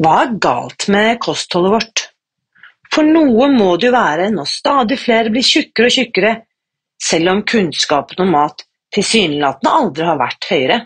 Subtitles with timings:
[0.00, 2.04] Hva er galt med kostholdet vårt?
[2.92, 6.32] For noe må det jo være når stadig flere blir tjukkere og tjukkere,
[7.02, 10.78] selv om kunnskapen om mat tilsynelatende aldri har vært høyere.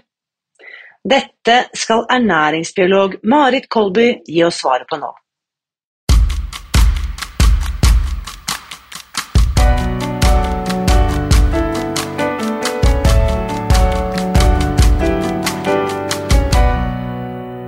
[1.06, 5.12] Dette skal ernæringsbiolog Marit Kolby gi oss svaret på nå.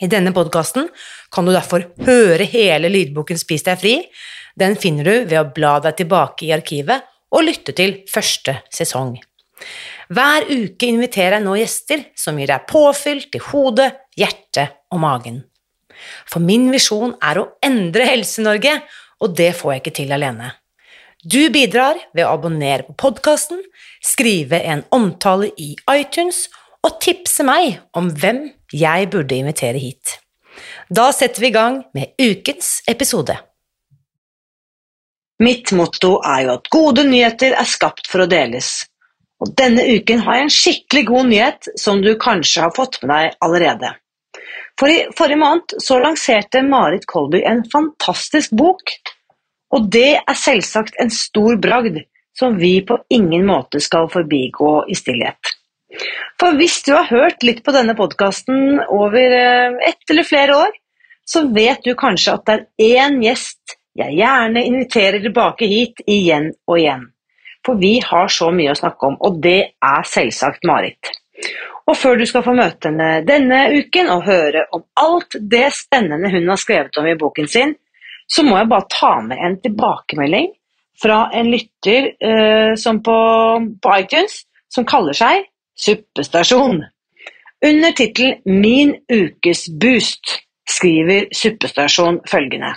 [0.00, 0.88] I denne podkasten
[1.32, 3.96] kan du derfor høre hele lydboken Spis deg fri.
[4.56, 9.18] Den finner du ved å bla deg tilbake i arkivet og lytte til første sesong.
[10.10, 15.42] Hver uke inviterer jeg nå gjester som gir deg påfyll til hodet, hjertet og magen.
[16.26, 18.80] For min visjon er å endre Helse-Norge,
[19.20, 20.54] og det får jeg ikke til alene.
[21.20, 23.60] Du bidrar ved å abonnere på podkasten,
[24.00, 26.46] skrive en omtale i iTunes
[27.00, 30.16] tipse meg om hvem jeg burde invitere hit.
[30.88, 33.36] Da setter vi i gang med ukens episode.
[35.40, 38.86] Mitt motto er jo at gode nyheter er skapt for å deles.
[39.40, 43.12] Og denne uken har jeg en skikkelig god nyhet som du kanskje har fått med
[43.14, 43.94] deg allerede.
[44.80, 48.92] For i forrige måned så lanserte Marit Kolby en fantastisk bok,
[49.72, 52.02] og det er selvsagt en stor bragd
[52.36, 55.56] som vi på ingen måte skal forbigå i stillhet.
[56.40, 60.76] For hvis du har hørt litt på denne podkasten over eh, ett eller flere år,
[61.26, 66.52] så vet du kanskje at det er én gjest jeg gjerne inviterer tilbake hit igjen
[66.70, 67.08] og igjen.
[67.66, 71.10] For vi har så mye å snakke om, og det er selvsagt Marit.
[71.90, 76.30] Og før du skal få møte henne denne uken og høre om alt det spennende
[76.32, 77.74] hun har skrevet om i boken sin,
[78.30, 80.52] så må jeg bare ta med en tilbakemelding
[81.02, 83.18] fra en lytter eh, på,
[83.82, 85.48] på iTunes som kaller seg
[85.80, 86.84] Suppestasjon.
[87.64, 90.36] Under tittelen Min ukes boost
[90.68, 92.74] skriver Suppestasjon følgende.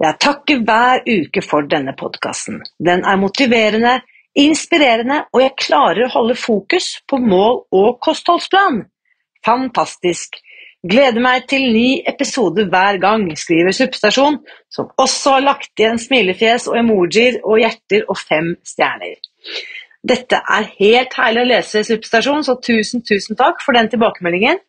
[0.00, 2.62] Jeg takker hver uke for denne podkasten.
[2.80, 3.98] Den er motiverende,
[4.38, 8.86] inspirerende, og jeg klarer å holde fokus på mål og kostholdsplan.
[9.44, 10.40] Fantastisk!
[10.80, 14.38] Gleder meg til ny episode hver gang, skriver Suppestasjon,
[14.72, 19.18] som også har lagt igjen smilefjes og emojier og hjerter og fem stjerner.
[20.06, 24.60] Dette er helt herlig å lese, Superstasjon, så tusen, tusen takk for den tilbakemeldingen.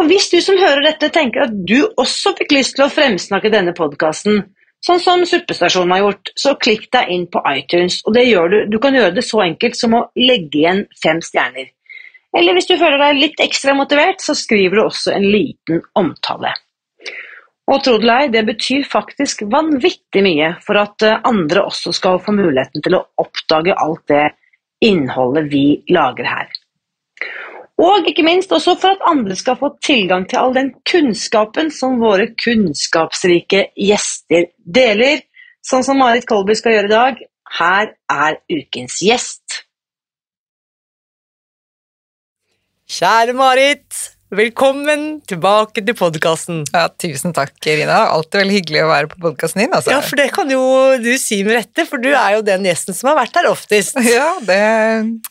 [0.00, 3.52] Og hvis du som hører dette tenker at du også fikk lyst til å fremsnakke
[3.52, 4.42] denne podkasten,
[4.84, 8.96] sånn som Suppestasjonen har gjort, så klikk deg inn på iTunes, og du, du kan
[8.96, 11.70] gjøre det så enkelt som å legge igjen fem stjerner.
[12.36, 16.54] Eller hvis du føler deg litt ekstra motivert, så skriver du også en liten omtale.
[17.70, 21.92] Og tro det eller ei, det betyr faktisk vanvittig mye for at eh, andre også
[21.94, 24.24] skal få muligheten til å oppdage alt det
[24.84, 26.50] innholdet vi lager her.
[27.82, 31.98] Og ikke minst også for at andre skal få tilgang til all den kunnskapen som
[32.02, 35.24] våre kunnskapsrike gjester deler,
[35.66, 37.22] sånn som Marit Kolby skal gjøre i dag.
[37.58, 39.62] Her er ukens gjest.
[42.92, 43.98] Kjære Marit,
[44.32, 46.62] velkommen tilbake til podkasten.
[46.72, 48.06] Ja, tusen takk, Irina.
[48.14, 49.72] Alltid veldig hyggelig å være på podkasten din.
[49.76, 49.92] Altså.
[49.92, 50.62] Ja, for det kan jo
[51.02, 53.98] du si med rette, for du er jo den gjesten som har vært her oftest.
[54.12, 54.58] Ja, det,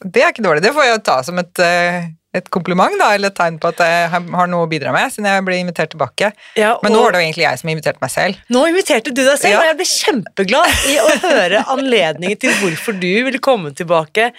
[0.01, 0.63] det er ikke dårlig.
[0.63, 2.07] Det får jeg ta som et, eh,
[2.37, 5.29] et kompliment, da, eller et tegn på at jeg har noe å bidra med, siden
[5.29, 6.31] jeg ble invitert tilbake.
[6.57, 8.41] Ja, Men nå var det jo egentlig jeg som inviterte meg selv.
[8.53, 9.61] Nå inviterte du deg selv, ja.
[9.61, 14.31] og jeg ble kjempeglad i å høre anledningen til hvorfor du ville komme tilbake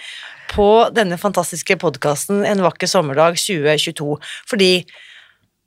[0.53, 4.17] på denne fantastiske podkasten En vakker sommerdag 2022.
[4.49, 4.71] Fordi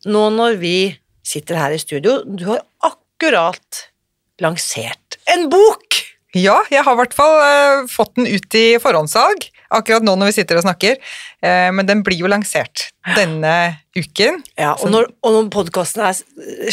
[0.07, 0.79] nå når vi
[1.27, 3.87] sitter her i studio, du har akkurat
[4.43, 6.03] lansert en bok!
[6.37, 10.31] Ja, jeg har i hvert fall uh, fått den ut i forhåndssalg akkurat nå når
[10.31, 11.01] vi sitter og snakker.
[11.45, 13.55] Uh, men den blir jo lansert denne
[13.97, 14.41] uken.
[14.59, 16.03] Ja, Og når, og når podkasten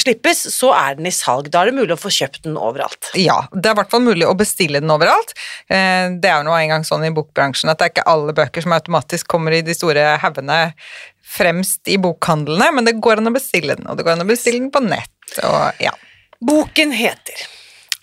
[0.02, 1.52] slippes, så er den i salg.
[1.54, 3.12] Da er det mulig å få kjøpt den overalt.
[3.20, 5.36] Ja, det er i hvert fall mulig å bestille den overalt.
[5.72, 8.66] Uh, det er jo nå engang sånn i bokbransjen at det er ikke alle bøker
[8.66, 10.62] som automatisk kommer i de store haugene
[11.34, 14.30] fremst i bokhandlene, men det går an å bestille den, og det går an å
[14.30, 15.14] bestille den på nett.
[15.42, 15.94] Og, ja.
[16.44, 17.46] Boken heter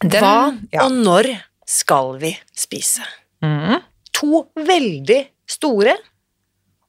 [0.00, 0.86] den, Hva ja.
[0.86, 1.34] og når
[1.68, 3.04] skal vi spise?
[3.44, 3.78] Mm.
[4.20, 5.20] To veldig
[5.50, 5.96] store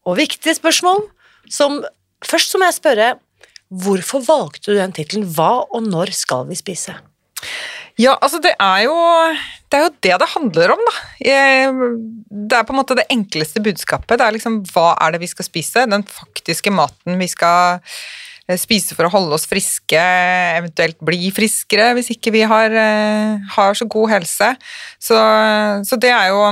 [0.08, 1.06] og viktige spørsmål
[1.52, 1.82] som
[2.22, 3.06] Først så må jeg spørre
[3.82, 6.94] hvorfor valgte du den tittelen Hva og når skal vi spise?
[8.00, 8.96] Ja, altså det er jo
[9.72, 10.96] det er jo det det handler om, da.
[11.22, 14.20] Det er på en måte det enkleste budskapet.
[14.20, 15.88] Det er liksom hva er det vi skal spise?
[15.90, 17.80] Den faktiske maten vi skal
[18.48, 20.02] eh, spise for å holde oss friske,
[20.60, 24.52] eventuelt bli friskere hvis ikke vi har, eh, har så god helse.
[25.00, 25.20] Så,
[25.88, 26.44] så det er jo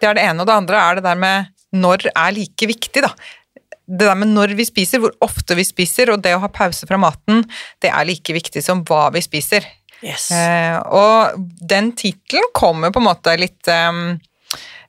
[0.00, 3.02] det er det ene, og det andre er det der med når er like viktig,
[3.04, 3.12] da.
[3.86, 6.88] Det der med når vi spiser, hvor ofte vi spiser, og det å ha pause
[6.88, 7.44] fra maten,
[7.82, 9.66] det er like viktig som hva vi spiser.
[10.04, 10.30] Yes.
[10.34, 14.18] Eh, og den tittelen kommer på en måte litt ehm,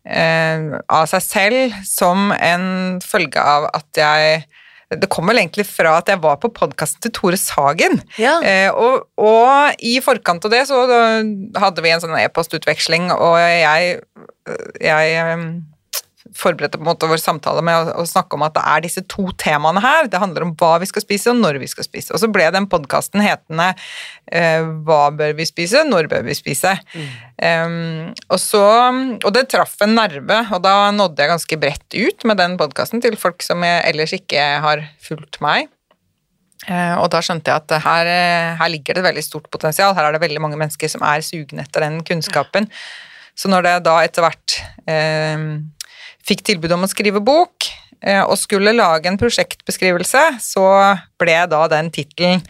[0.03, 4.41] eh, av seg selv som en følge av at jeg
[4.87, 7.99] det kommer vel egentlig fra at jeg var på podkasten til Tore Sagen.
[8.21, 8.37] Ja.
[8.39, 10.83] Eh, og, og i forkant av det så
[11.59, 13.97] hadde vi en sånn e-postutveksling, og jeg,
[14.79, 15.49] jeg em,
[16.37, 19.03] forberedte på en måte vår samtale med å, å snakke om at det er disse
[19.11, 20.09] to temaene her.
[20.11, 22.13] Det handler om hva vi skal spise, og når vi skal spise.
[22.15, 23.71] Og så ble den podkasten hetende
[24.31, 26.75] eh, Hva bør vi spise, når bør vi spise?
[27.37, 28.63] Em, og, så,
[29.17, 33.03] og det traff en nerve, og da nådde jeg ganske bredt ut med den podkasten
[33.03, 35.71] til folk som ellers ikke har fulgt meg.
[36.65, 39.93] Eh, og da skjønte jeg at her, eh, her ligger det et veldig stort potensial.
[39.95, 42.67] Her er det veldig mange mennesker som er sugne etter den kunnskapen.
[43.37, 44.57] Så når det da etter hvert
[44.89, 45.37] eh,
[46.27, 47.69] fikk tilbud om å skrive bok,
[48.03, 50.65] eh, og skulle lage en prosjektbeskrivelse, så
[51.19, 52.43] ble da den tittelen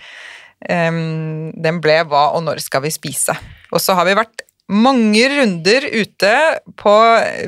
[0.68, 0.92] eh,
[1.54, 3.38] Den ble 'Hva og når skal vi spise?'
[3.72, 6.32] Og så har vi vært mange runder ute
[6.76, 6.94] på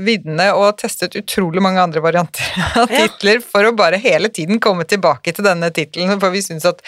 [0.06, 2.44] viddene og testet utrolig mange andre varianter
[2.80, 3.08] av Ja.
[3.08, 6.80] titler for å bare hele tiden komme tilbake til denne tittelen, for vi syns at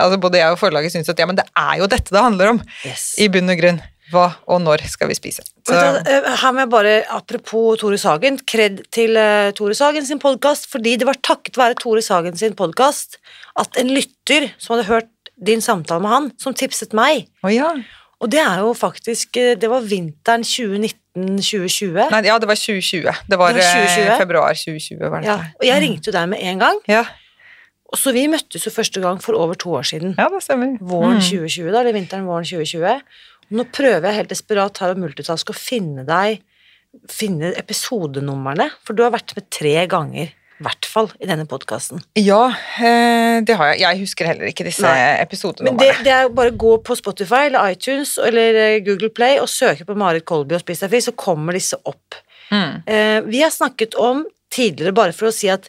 [0.00, 2.54] altså både jeg og forlaget syns at ja, men det er jo dette det handler
[2.54, 3.14] om, Yes.
[3.20, 3.82] i bunn og grunn.
[4.12, 5.42] Hva og når skal vi spise?
[5.64, 10.18] Så, eh, her må jeg bare, Apropos Tore Sagen, kred til eh, Tore Sagen sin
[10.20, 13.16] podkast, fordi det var takket være Tore Sagen sin podkast
[13.56, 15.08] at en lytter som hadde hørt
[15.40, 17.26] din samtale med han, som tipset meg.
[17.42, 17.72] oh, ja.
[18.20, 22.10] Og det er jo faktisk eh, Det var vinteren 2019-2020.
[22.12, 23.02] Nei, ja, det var 2020.
[23.28, 24.06] Det var, Det var 2020?
[24.06, 25.28] eh, februar 2020, var det.
[25.28, 26.80] Ja, og jeg ringte jo deg med en gang.
[26.88, 27.04] Ja,
[27.94, 30.14] Og så vi møttes jo første gang for over to år siden.
[30.18, 30.78] ja det stemmer.
[30.80, 31.20] Våren Mm.
[31.22, 33.02] 2020, da, eller vinteren våren 2020.
[33.52, 36.42] Nå prøver jeg helt desperat her å multitaske og finne deg
[37.10, 41.98] Finne episodenumrene, for du har vært med tre ganger, i hvert fall, i denne podkasten.
[42.14, 43.80] Ja, eh, det har jeg.
[43.82, 45.26] Jeg husker heller ikke disse Nei.
[45.66, 49.40] Men det, det er bare å gå på Spotify eller iTunes eller eh, Google Play
[49.42, 52.20] og søke på Marit Kolby og Spis deg fri, så kommer disse opp.
[52.54, 52.86] Mm.
[52.86, 54.22] Eh, vi har snakket om
[54.54, 55.66] tidligere, bare for å si at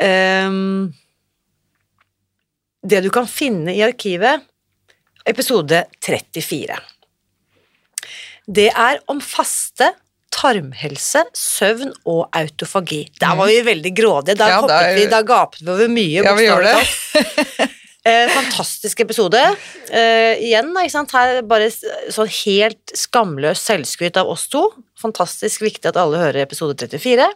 [0.00, 0.92] um,
[2.86, 4.44] Det du kan finne i arkivet,
[5.26, 6.76] episode 34.
[8.46, 9.88] Det er om faste,
[10.36, 13.06] tarmhelse, søvn og autofagi.
[13.22, 14.36] Der var vi veldig grådige.
[14.38, 16.22] Da, Ja, der- vi, da gapet vi over mye.
[16.22, 17.70] Ja, vi gjorde det.
[18.06, 19.40] Eh, fantastisk episode.
[19.90, 21.10] Eh, igjen, ikke sant?
[21.10, 24.60] her bare sånn helt skamløs selvskryt av oss to.
[25.02, 27.26] Fantastisk viktig at alle hører episode 34.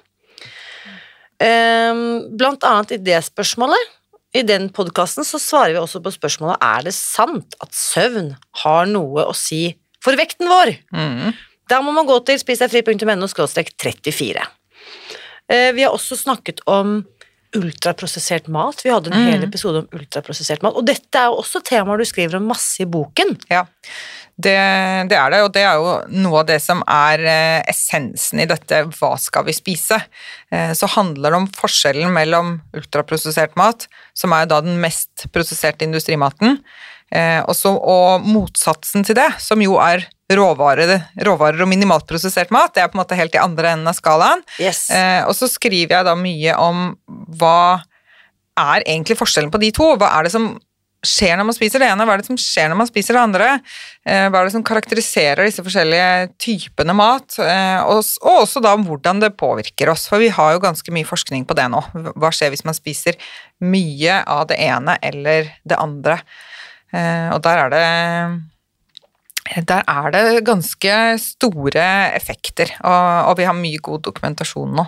[1.43, 2.05] Eh,
[2.39, 3.91] blant annet i det spørsmålet,
[4.37, 8.91] i den podkasten, så svarer vi også på spørsmålet er det sant at søvn har
[8.91, 9.73] noe å si
[10.03, 10.77] for vekten vår.
[10.95, 11.33] Mm.
[11.71, 14.45] Da må man gå til spisdegfri.no 34.
[15.51, 17.01] Eh, Vi har også snakket om
[17.57, 18.85] ultraprosessert mat.
[18.85, 20.77] Vi hadde en hel episode om ultraprosessert mat.
[20.79, 23.35] Og dette er jo også temaer du skriver om masse i boken.
[23.51, 23.65] Ja,
[24.45, 24.59] det,
[25.11, 28.49] det er det, og det er jo noe av det som er eh, essensen i
[28.49, 30.01] dette hva skal vi spise.
[30.53, 35.87] Eh, så handler det om forskjellen mellom ultraprosessert mat, som er da den mest prosesserte
[35.87, 36.59] industrimaten,
[37.15, 40.95] eh, og, så, og motsatsen til det, som jo er råvarer,
[41.27, 42.75] råvarer og minimalt prosessert mat.
[42.75, 44.45] Det er på en måte helt i andre enden av skalaen.
[44.63, 44.85] Yes.
[45.27, 46.93] Og så skriver jeg da mye om
[47.41, 47.81] hva
[48.61, 49.89] er egentlig forskjellen på de to?
[49.99, 50.53] Hva er det som
[51.07, 53.23] skjer når man spiser det ene, hva er det som skjer når man spiser det
[53.23, 53.49] andre?
[54.05, 57.39] Eh, hva er det som karakteriserer disse forskjellige typene mat?
[57.41, 61.47] Eh, og, også da hvordan det påvirker oss, for vi har jo ganske mye forskning
[61.49, 61.81] på det nå.
[62.21, 63.17] Hva skjer hvis man spiser
[63.65, 66.21] mye av det ene eller det andre?
[66.93, 67.87] Eh, og der er det
[69.67, 74.85] der er det ganske store effekter, og, vi har mye god dokumentasjon nå.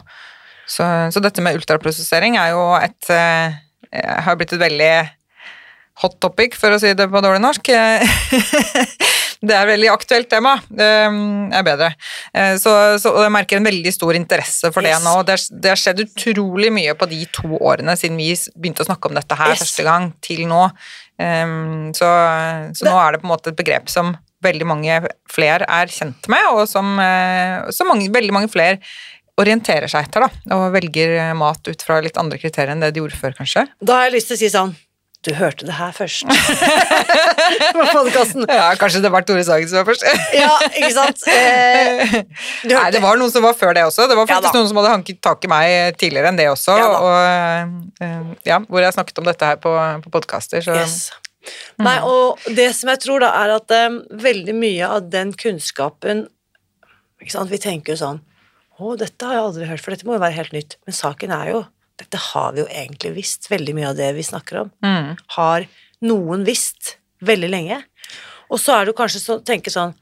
[0.68, 4.92] Så, så dette med ultraprosessering er jo et har blitt et veldig
[6.00, 7.68] hot topic, for å si det på dårlig norsk.
[9.42, 10.54] det er et veldig aktuelt tema.
[10.70, 11.90] Det er bedre.
[12.34, 12.72] Eh, Så,
[13.02, 15.04] så jeg merker en veldig stor interesse for det Yes.
[15.04, 15.14] nå.
[15.28, 18.88] Det, er- det har skjedd utrolig mye på de to årene siden vi begynte å
[18.88, 19.64] snakke om dette her Yes.
[19.66, 20.64] første gang, til nå.
[21.22, 22.08] Um, så,
[22.74, 24.96] så nå er det på en måte et begrep som veldig mange
[25.30, 28.80] flere er kjent med, og som, eh, som mange, veldig mange flere
[29.38, 33.00] orienterer seg etter, da, og velger mat ut fra litt andre kriterier enn det de
[33.04, 33.62] gjorde før, kanskje.
[33.80, 34.74] Da har jeg lyst til å si sånn
[35.22, 36.26] Du hørte det her først.
[37.76, 38.42] På podkasten.
[38.50, 40.02] Ja, kanskje det var Tore Sagen som var først.
[40.34, 41.22] Ja, ikke sant?
[41.30, 42.16] Eh,
[42.66, 44.08] Nei, det var noen som var før det også.
[44.10, 46.74] Det var faktisk ja, noen som hadde hanket tak i meg tidligere enn det også.
[46.80, 47.12] Ja og,
[48.02, 50.64] eh, ja, hvor jeg snakket om dette her på, på podkaster.
[50.64, 50.96] Så Yes.
[51.82, 56.26] Nei, og det som jeg tror da, er at eh, veldig mye av den kunnskapen
[57.22, 57.50] ikke sant?
[57.50, 58.20] Vi tenker jo sånn
[58.78, 60.76] Å, dette har jeg aldri hørt, for dette må jo være helt nytt.
[60.86, 61.62] Men saken er jo
[62.02, 64.74] Dette har vi jo egentlig visst, veldig mye av det vi snakker om.
[64.84, 65.14] mm.
[65.36, 65.66] Har
[66.02, 67.78] noen visst veldig lenge.
[68.52, 69.94] Og så er det kanskje så tenke sånn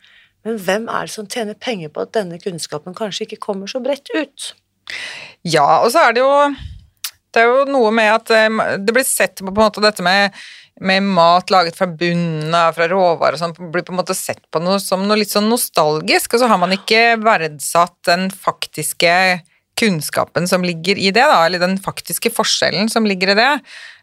[0.46, 3.82] Men hvem er det som tjener penger på at denne kunnskapen kanskje ikke kommer så
[3.84, 4.46] bredt ut?
[5.46, 6.32] Ja, og så er det jo
[7.30, 8.48] Det er jo noe med at eh,
[8.80, 10.34] det blir sett på på en måte dette med,
[10.80, 14.42] med mat laget fra bunnen av, fra råvarer og sånn, blir på en måte sett
[14.50, 19.12] på noe som noe litt sånn nostalgisk, og så har man ikke verdsatt den faktiske
[19.80, 23.52] kunnskapen som ligger i det, da, eller den faktiske forskjellen som ligger i det.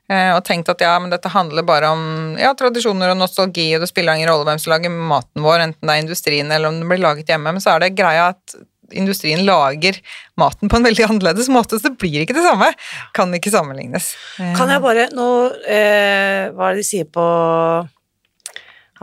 [0.10, 2.01] eh, Og tenkt at ja, men dette handler bare om
[2.39, 5.88] ja, tradisjoner og nostalgi, og det spiller ingen rolle hvem som lager maten vår, enten
[5.89, 8.57] det er industrien eller om den blir laget hjemme, men så er det greia at
[8.96, 9.98] industrien lager
[10.39, 12.69] maten på en veldig annerledes måte, så det blir ikke det samme.
[13.17, 14.13] Kan ikke sammenlignes.
[14.39, 15.25] Eh, Kan jeg bare nå
[15.67, 17.25] eh, Hva er det de sier på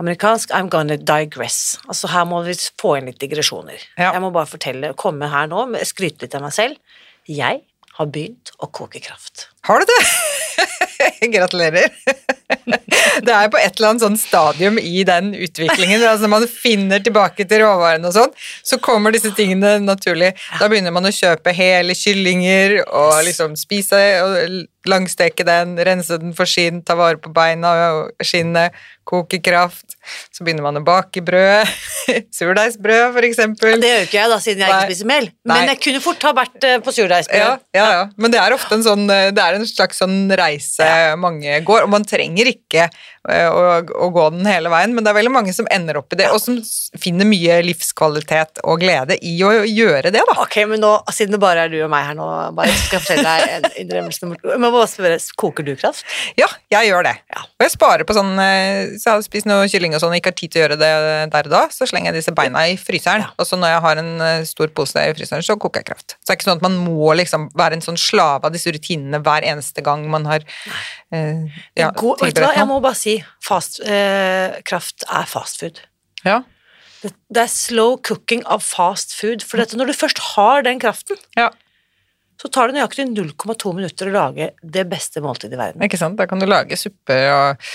[0.00, 0.54] amerikansk?
[0.54, 1.78] I'm gonna digress.
[1.88, 3.78] Altså her må vi få inn litt digresjoner.
[3.98, 4.12] Ja.
[4.12, 7.00] Jeg må bare fortelle, komme her nå, skryte litt av meg selv.
[7.30, 7.62] Jeg
[7.94, 9.48] har begynt å koke kraft.
[9.68, 10.00] Har du det?
[11.34, 11.92] Gratulerer.
[13.24, 17.02] Det er på et eller annet sånn stadium i den utviklingen, altså når man finner
[17.04, 18.34] tilbake til råvarene og sånn,
[18.66, 20.32] så kommer disse tingene naturlig.
[20.58, 26.34] Da begynner man å kjøpe hele kyllinger og liksom spise og langsteke den, rense den
[26.36, 28.74] for skinn, ta vare på beina og skinnet,
[29.04, 29.96] koke kraft.
[30.32, 31.70] Så begynner man å bake brød.
[32.36, 33.78] Surdeigsbrød, for eksempel.
[33.80, 34.78] Det gjør ikke jeg, da, siden jeg Nei.
[34.80, 35.30] ikke spiser mel.
[35.44, 35.58] Nei.
[35.58, 37.40] Men jeg kunne fort ha vært eh, på surdeigsbrød.
[37.44, 38.04] Ja, ja, ja.
[38.20, 40.88] Men det er ofte en sånn eh, Det er en slags sånn reise
[41.20, 42.88] mange går, og man trenger ikke
[43.30, 46.12] eh, å, å gå den hele veien, men det er veldig mange som ender opp
[46.14, 46.58] i det, og som
[47.00, 50.38] finner mye livskvalitet og glede i å gjøre det, da.
[50.44, 53.06] Ok, men nå, siden det bare er du og meg her nå, bare skal jeg
[53.06, 56.04] fortelle deg en innrømmelse nummer må bare spørre, koker du kraft?
[56.38, 57.14] Ja, jeg gjør det.
[57.32, 57.44] Ja.
[57.58, 60.32] Og jeg sparer på sånn Hvis jeg har spist noe kylling og sånn og ikke
[60.32, 60.90] har tid til å gjøre det
[61.34, 63.24] der og da, så slenger jeg disse beina i fryseren.
[63.26, 63.32] Ja.
[63.40, 66.16] Og så når jeg har en eh, stor pose i fryseren, så koker jeg kraft.
[66.16, 68.72] Så det er ikke sånn at man må liksom være en sånn slave av disse
[68.74, 70.84] rutinene hver eneste gang man har eh,
[71.78, 75.80] ja, God, vet du hva, jeg må bare si, fast, eh, kraft er fast food.
[76.24, 76.40] Ja.
[77.04, 80.80] Det, det er slow cooking av fast food, for dette, når du først har den
[80.82, 81.50] kraften, ja.
[82.40, 85.84] så tar det nøyaktig 0,2 minutter å lage det beste måltidet i verden.
[85.84, 86.16] Ikke sant?
[86.20, 87.68] Da kan du lage supper og,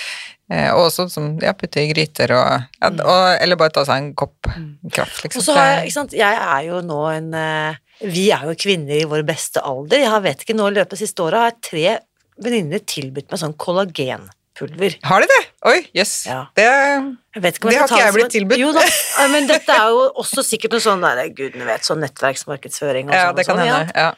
[0.50, 4.02] eh, og også som, ja, putte i gryter og, ja, og Eller bare ta seg
[4.02, 5.38] en kopp kraft, liksom.
[5.38, 5.44] Mm.
[5.44, 7.80] Og så har jeg, ikke sant, jeg er jo nå en eh,
[8.10, 10.08] Vi er jo kvinner i vår beste alder.
[10.08, 11.98] Jeg vet ikke, nå i løpet av siste året har jeg tre
[12.44, 14.98] venninner tilbudt meg sånn kollagenpulver.
[15.08, 15.40] Har de det?
[15.70, 16.14] Oi, jøss.
[16.30, 16.42] Ja.
[16.58, 18.60] Det Det har ikke jeg blitt tilbudt.
[18.62, 18.84] Jo da,
[19.34, 23.28] men dette er jo også sikkert noe sånn der, gudene vet, sånn nettverksmarkedsføring og Ja,
[23.30, 23.40] sånn.
[23.40, 24.08] det kan og sånn, hende.
[24.08, 24.14] Ja.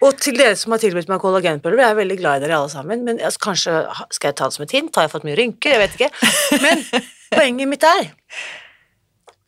[0.00, 2.72] Og til dere som har tilbudt meg kollagenpulver, jeg er veldig glad i dere alle
[2.72, 3.74] sammen, men altså, kanskje
[4.16, 4.96] skal jeg ta det som et hint?
[4.96, 5.74] Har jeg fått mye rynker?
[5.76, 6.62] Jeg vet ikke.
[6.64, 6.84] Men
[7.36, 8.08] poenget mitt er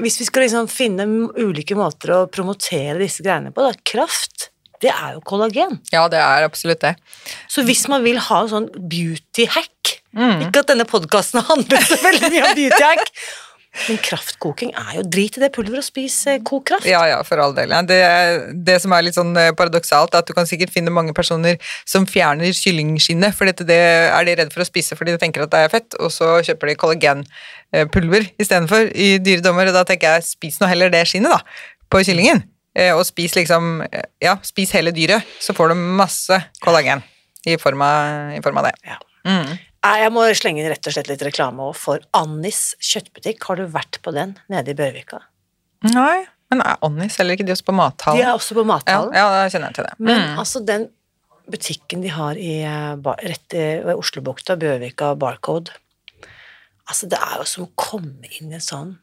[0.03, 1.07] Hvis vi skal liksom finne
[1.41, 4.51] ulike måter å promotere disse greiene på, da, kraft,
[4.83, 5.79] det er jo kollagen.
[5.95, 6.97] ja, det er absolutt det.
[7.49, 10.43] Så hvis man vil ha en sånn beauty hack Mm.
[10.45, 13.13] Ikke at denne podkasten handler så veldig mye om beauty hack,
[13.89, 16.85] men kraftkoking er jo drit i det pulveret og spis kokkraft.
[16.85, 16.89] kraft.
[16.91, 17.73] Ja, ja, for all del.
[17.73, 17.79] Ja.
[17.89, 17.97] Det,
[18.69, 21.57] det som er litt sånn eh, paradoksalt, er at du kan sikkert finne mange personer
[21.89, 23.81] som fjerner kyllingskinnet, for dette, det
[24.13, 26.35] er de redd for å spise fordi de tenker at det er fett, og så
[26.45, 31.07] kjøper de kollagenpulver istedenfor i dyre dommer, og da tenker jeg spis nå heller det
[31.09, 31.41] skinnet da,
[31.89, 32.52] på kyllingen, Eh,
[32.97, 37.03] og spis liksom, eh, ja, spis hele dyret, så får du masse kollagen
[37.47, 38.75] i form av, i form av det.
[38.87, 38.97] Ja.
[39.27, 39.59] Mm.
[39.83, 43.43] Jeg må slenge inn rett og slett litt reklame òg for Annis kjøttbutikk.
[43.49, 45.19] Har du vært på den nede i Bjørvika?
[45.91, 48.21] Nei, men er Annis selger ikke de også på mathallen?
[48.23, 49.13] De er også på mathallen.
[49.15, 49.95] ja, da kjenner jeg til det.
[49.99, 50.39] Men Mm.
[50.39, 50.89] altså, den
[51.51, 52.95] butikken de har i, eh,
[53.27, 55.71] rett i- ved Oslobukta, Bjørvika Barcode
[56.89, 58.99] Altså, det er jo som å komme inn i en sånn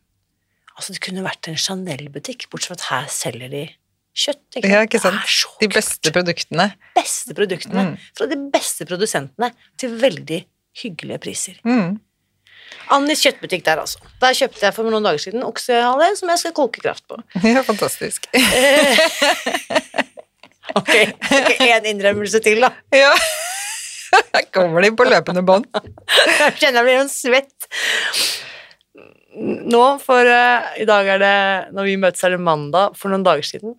[0.80, 3.64] Altså, det kunne vært en Chanel-butikk, bortsett fra at her selger de
[4.16, 4.40] kjøtt.
[4.62, 5.20] Ikke Ja, ikke sant?
[5.20, 6.70] Er De beste produktene.
[6.96, 7.98] beste produktene Mm.
[8.18, 10.46] fra de beste produsentene til veldig
[10.82, 11.60] hyggelige priser.
[11.68, 12.00] Mm.
[12.96, 14.00] Annis kjøttbutikk der, altså.
[14.22, 17.20] Der kjøpte jeg for noen dager siden oksehale som jeg skal koke kraft på.
[17.44, 18.26] Ja, fantastisk.
[20.78, 20.92] Ok,
[21.66, 22.70] Én innrømmelse til, da.
[22.94, 23.12] Ja.
[24.34, 25.66] Her kommer de på løpende bånd.
[25.74, 27.68] Jeg kjenner jeg blir en svett.
[28.98, 31.36] Nå, for uh, i dag er det
[31.78, 33.76] Når vi møtes, er det mandag for noen dager siden.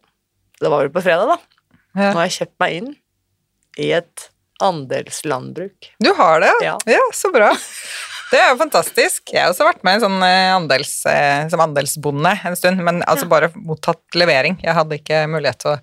[0.61, 1.67] Det var vel på fredag, da.
[1.99, 2.93] Nå har jeg kjøpt meg inn
[3.81, 4.29] i et
[4.63, 5.91] andelslandbruk.
[5.99, 6.53] Du har det?
[6.63, 6.77] Ja.
[7.17, 7.51] så bra.
[8.31, 9.33] Det er jo fantastisk.
[9.33, 13.27] Jeg har også vært med sånn eh, andels, eh, som andelsbonde en stund, men altså
[13.31, 14.61] bare mottatt levering.
[14.63, 15.79] Jeg hadde ikke mulighet til å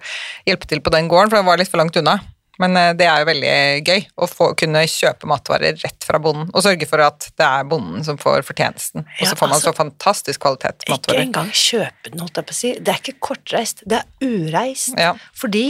[0.47, 2.15] hjelpe til på den gården, for det var litt for langt unna.
[2.61, 3.51] Men eh, det er jo veldig
[3.87, 7.67] gøy å få, kunne kjøpe matvarer rett fra bonden, og sørge for at det er
[7.69, 9.05] bonden som får fortjenesten.
[9.05, 11.21] Og Ja, så får man altså, så fantastisk kvalitet matvarer.
[11.21, 12.73] Ikke engang kjøpe den, holdt jeg på å si.
[12.79, 14.97] Det er ikke kortreist, det er ureist.
[14.97, 15.13] Ja.
[15.37, 15.67] Fordi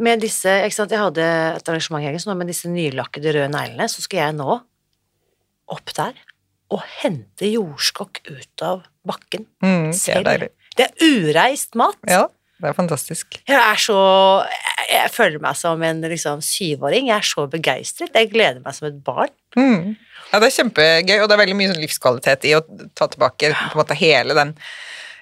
[0.00, 1.24] med disse ikke sant, Jeg hadde
[1.58, 4.60] et arrangement i helgen, med disse nylakkede røde neglene, så skal jeg nå
[5.70, 6.16] opp der
[6.70, 10.48] og hente jordskokk ut av bakken Mm, det er.
[10.78, 11.98] Det er ureist mat.
[12.08, 12.28] Ja,
[12.60, 13.40] det er fantastisk.
[13.48, 13.98] Jeg er så
[14.90, 17.10] jeg, føler meg som en liksom, syvåring.
[17.10, 18.14] Jeg er så begeistret.
[18.16, 19.32] Jeg gleder meg som et barn.
[19.58, 19.96] Mm.
[20.30, 22.62] Ja, det er kjempegøy, og det er veldig mye sånn livskvalitet i å
[22.98, 24.52] ta tilbake på en måte hele den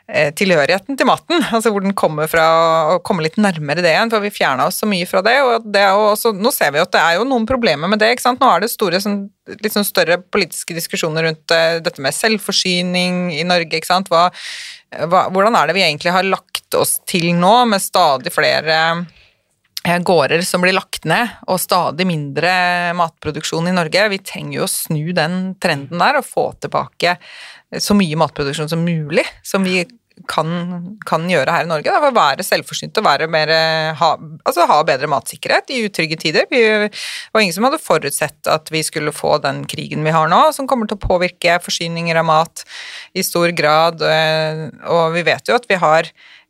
[0.09, 2.45] eh, tilhørigheten til maten, altså hvor den kommer fra,
[2.93, 5.71] og komme litt nærmere det igjen, for vi fjerna oss så mye fra det, og
[5.73, 8.43] det også, nå ser vi at det er jo noen problemer med det, ikke sant,
[8.43, 9.23] nå er det store, sånn,
[9.55, 14.29] litt sånn større politiske diskusjoner rundt eh, dette med selvforsyning i Norge, ikke sant, hva,
[14.97, 18.79] hvordan er det vi egentlig har lagt oss til nå, med stadig flere
[19.85, 24.09] eh, gårder som blir lagt ned, og stadig mindre matproduksjon i Norge.
[24.15, 27.19] Vi trenger jo å snu den trenden der og få tilbake
[27.77, 29.83] så mye matproduksjon som mulig, som vi
[30.31, 31.93] kan, kan gjøre her i Norge.
[31.93, 33.53] Da, være selvforsynt og være mer,
[33.99, 34.11] ha,
[34.49, 36.49] altså ha bedre matsikkerhet i utrygge tider.
[36.51, 36.63] Vi,
[37.35, 40.69] var ingen som hadde forutsett at vi skulle få den krigen vi har nå, som
[40.71, 42.65] kommer til å påvirke forsyninger av mat
[43.15, 44.03] i stor grad.
[44.03, 46.48] eh, Og vi vet jo at vi har eh,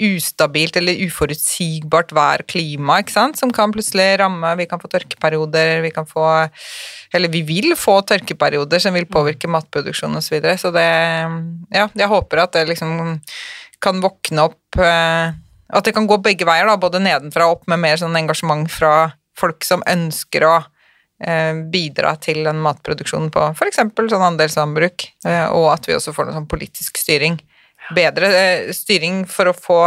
[0.00, 4.52] ustabilt eller uforutsigbart vær, klima, ikke sant, som kan plutselig ramme.
[4.60, 6.26] Vi kan få tørkeperioder, vi kan få
[7.12, 10.28] Eller vi vil få tørkeperioder som vil påvirke matproduksjon osv.
[10.28, 10.58] Så, videre.
[10.58, 10.86] så det
[11.74, 13.20] Ja, jeg håper at det liksom
[13.80, 15.32] kan våkne opp eh,
[15.72, 18.70] At det kan gå begge veier, da, både nedenfra og opp, med mer sånn engasjement
[18.70, 20.56] fra folk som ønsker å
[21.24, 23.78] eh, bidra til den matproduksjonen på f.eks.
[23.78, 27.38] sånn andelslandbruk, eh, og at vi også får noe sånn politisk styring
[27.96, 29.80] bedre eh, styring for å få,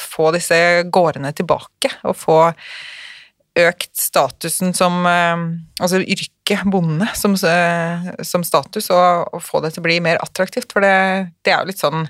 [0.00, 0.56] få disse
[0.92, 2.38] gårdene tilbake, og få
[3.54, 5.44] økt statusen som eh,
[5.82, 10.20] Altså yrket bonde som, eh, som status, og, og få det til å bli mer
[10.22, 10.96] attraktivt, for det,
[11.46, 12.08] det er jo litt sånn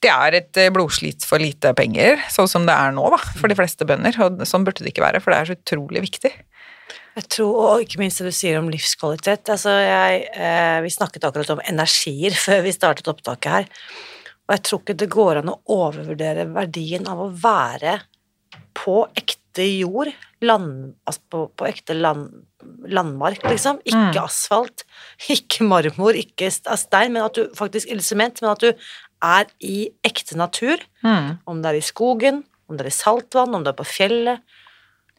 [0.00, 3.56] det er et blodslit for lite penger, sånn som det er nå, da, for de
[3.58, 4.14] fleste bønder.
[4.24, 6.30] Og sånn burde det ikke være, for det er så utrolig viktig.
[7.16, 9.48] Jeg tror, og ikke minst det du sier om livskvalitet.
[9.50, 13.72] Altså jeg, eh, vi snakket akkurat om energier før vi startet opptaket her.
[14.48, 17.98] Og jeg tror ikke det går an å overvurdere verdien av å være
[18.78, 20.12] på ekte jord,
[20.44, 22.30] land, altså på, på ekte land,
[22.88, 23.82] landmark, liksom.
[23.88, 24.86] Ikke asfalt,
[25.36, 28.70] ikke marmor, ikke stein, men at du faktisk eller sement, men at du
[29.24, 30.80] er i ekte natur.
[31.48, 34.44] Om det er i skogen, om det er i saltvann, om det er på fjellet.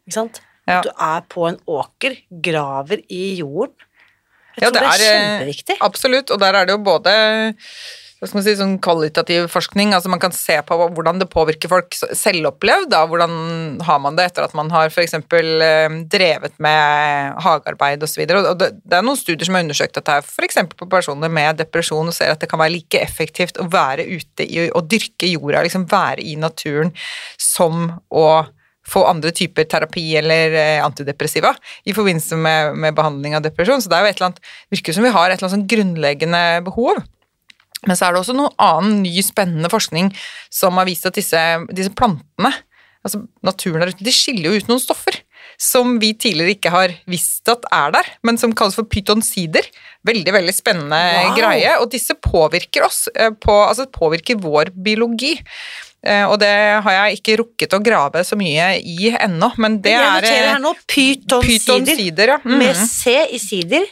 [0.06, 0.42] Ikke sant?
[0.70, 0.82] Ja.
[0.86, 3.76] Du er på en åker, graver i jorden.
[4.60, 5.80] Jeg Ja, tror det er, er kjempeviktig.
[5.86, 7.16] Absolutt, og der er det jo både
[8.20, 11.72] hva skal man si, sånn kvalitativ forskning, altså man kan se på hvordan det påvirker
[11.72, 17.40] folk selvopplevd, da, hvordan har man det etter at man har eksempel eh, drevet med
[17.46, 20.60] hagearbeid videre, det, det er noen studier som har undersøkt dette f.eks.
[20.76, 24.44] på personer med depresjon, og ser at det kan være like effektivt å være ute
[24.44, 26.92] i, og dyrke jorda, liksom være i naturen,
[27.40, 28.28] som å
[28.90, 31.54] få andre typer terapi eller eh, antidepressiva
[31.86, 33.84] i forbindelse med, med behandling av depresjon.
[33.84, 34.44] Så det er jo et eller annet,
[34.76, 37.04] virker som vi har et eller annet sånn grunnleggende behov.
[37.88, 40.12] Men så er det også noe annen ny, spennende forskning
[40.52, 42.52] som har vist at disse, disse plantene,
[43.06, 45.22] altså naturen der ute, de skiller jo ut noen stoffer
[45.60, 49.66] som vi tidligere ikke har visst at er der, men som kalles for pytonsider.
[50.08, 51.34] Veldig, veldig spennende Wow.
[51.36, 55.36] greie, og disse påvirker oss, eh, på, altså påvirker vår biologi.
[56.02, 56.48] Eh, Og det
[56.84, 60.44] har jeg ikke rukket å grave så mye i ennå, men det jeg er noterer
[60.46, 62.28] eh, her nå pytonsider, pytonsider.
[62.36, 62.38] Ja.
[62.46, 62.58] Mhm.
[62.58, 63.86] med C i sider.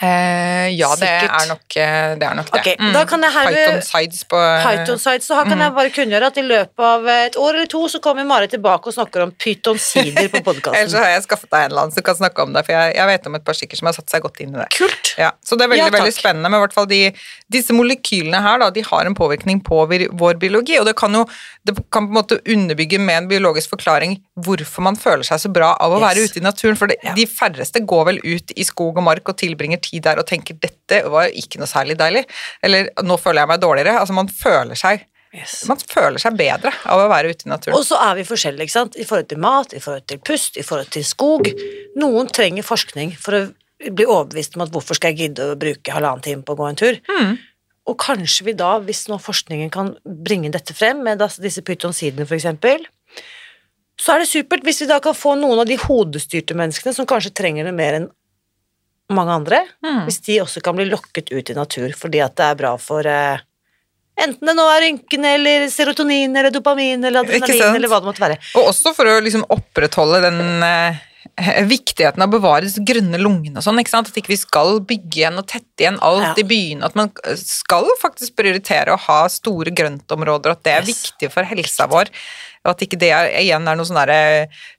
[0.00, 2.24] Eh, ja, det er nok eh, det.
[2.24, 2.60] Er nok det.
[2.60, 6.30] Ok, da kan jeg herved- Python-sides på Python sides, så her kan jeg bare kunngjøre
[6.32, 9.34] at i løpet av et år eller to så kommer Mari tilbake og snakker om
[9.36, 10.40] pytonsider på
[10.72, 12.96] Ellers har jeg skaffet deg en eller annen som kan snakke om det, for jeg,
[12.96, 14.68] jeg vet om et par stykker som har satt seg godt inn i det.
[14.78, 15.12] Kult!
[15.20, 17.02] Ja, så det er veldig Ja, veldig spennende, men i hvert fall de,
[17.52, 21.26] disse molekylene her da, de har en påvirkning på vår biologi, og det kan jo
[21.68, 25.50] det kan på en måte underbygge med en biologisk forklaring hvorfor man føler seg så
[25.52, 26.06] bra av å Yes.
[26.08, 27.14] være ute i naturen, for det, Ja.
[27.14, 30.58] de færreste går vel ut i skog og mark og tilbringer tid der og tenker
[30.60, 32.24] dette var jo ikke noe særlig deilig,
[32.62, 35.64] eller nå føler jeg meg dårligere, altså man føler seg, Yes.
[35.68, 37.76] man føler seg bedre av å være ute i naturen.
[37.78, 38.96] Og så er vi forskjellige, ikke sant?
[38.96, 41.46] I forhold til mat, i forhold til pust, i forhold til skog.
[41.96, 43.54] Noen trenger forskning for å
[43.94, 46.68] bli overbevist om at hvorfor skal jeg gidde å bruke halvannen time på å gå
[46.68, 46.98] en tur.
[47.08, 47.38] Mm.
[47.86, 52.84] Og kanskje vi da, hvis nå forskningen kan bringe dette frem, med disse pytonsidene eksempel,
[54.00, 57.08] så er det supert hvis vi da kan få noen av de hodestyrte menneskene som
[57.08, 58.08] kanskje trenger det mer enn
[59.10, 60.04] mange andre, Mm.
[60.06, 63.04] hvis de også kan bli lokket ut i natur fordi at det er bra for
[63.10, 63.40] eh,
[64.20, 68.22] enten det nå er rynkene eller serotonin eller dopamin eller adrenalin eller hva det måtte
[68.22, 68.38] være.
[68.54, 71.00] Og også for å liksom opprettholde den eh,
[71.66, 74.08] viktigheten av å bevare grønne lungene og sånn, ikke sant?
[74.12, 76.34] At ikke vi skal bygge igjen og tette igjen alt Ja.
[76.38, 80.94] i byene, at man skal faktisk prioritere å ha store grøntområder, at det er Yes.
[81.10, 82.08] viktig for helsa vår,
[82.64, 84.18] og at ikke det er, igjen er noe sånn derre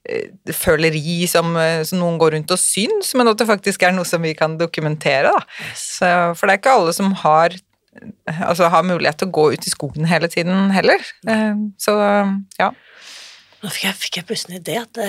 [0.06, 3.96] eh, føleri som, eh, som noen går rundt og syns, men at det faktisk er
[3.96, 5.42] noe som vi kan dokumentere, da.
[5.78, 7.58] Så, for det er ikke alle som har
[8.46, 11.02] altså har mulighet til å gå ut i skogen hele tiden heller.
[11.28, 11.98] Eh, Så
[12.60, 12.70] ja.
[13.62, 15.02] Nå fikk jeg, fikk jeg plutselig en idé at,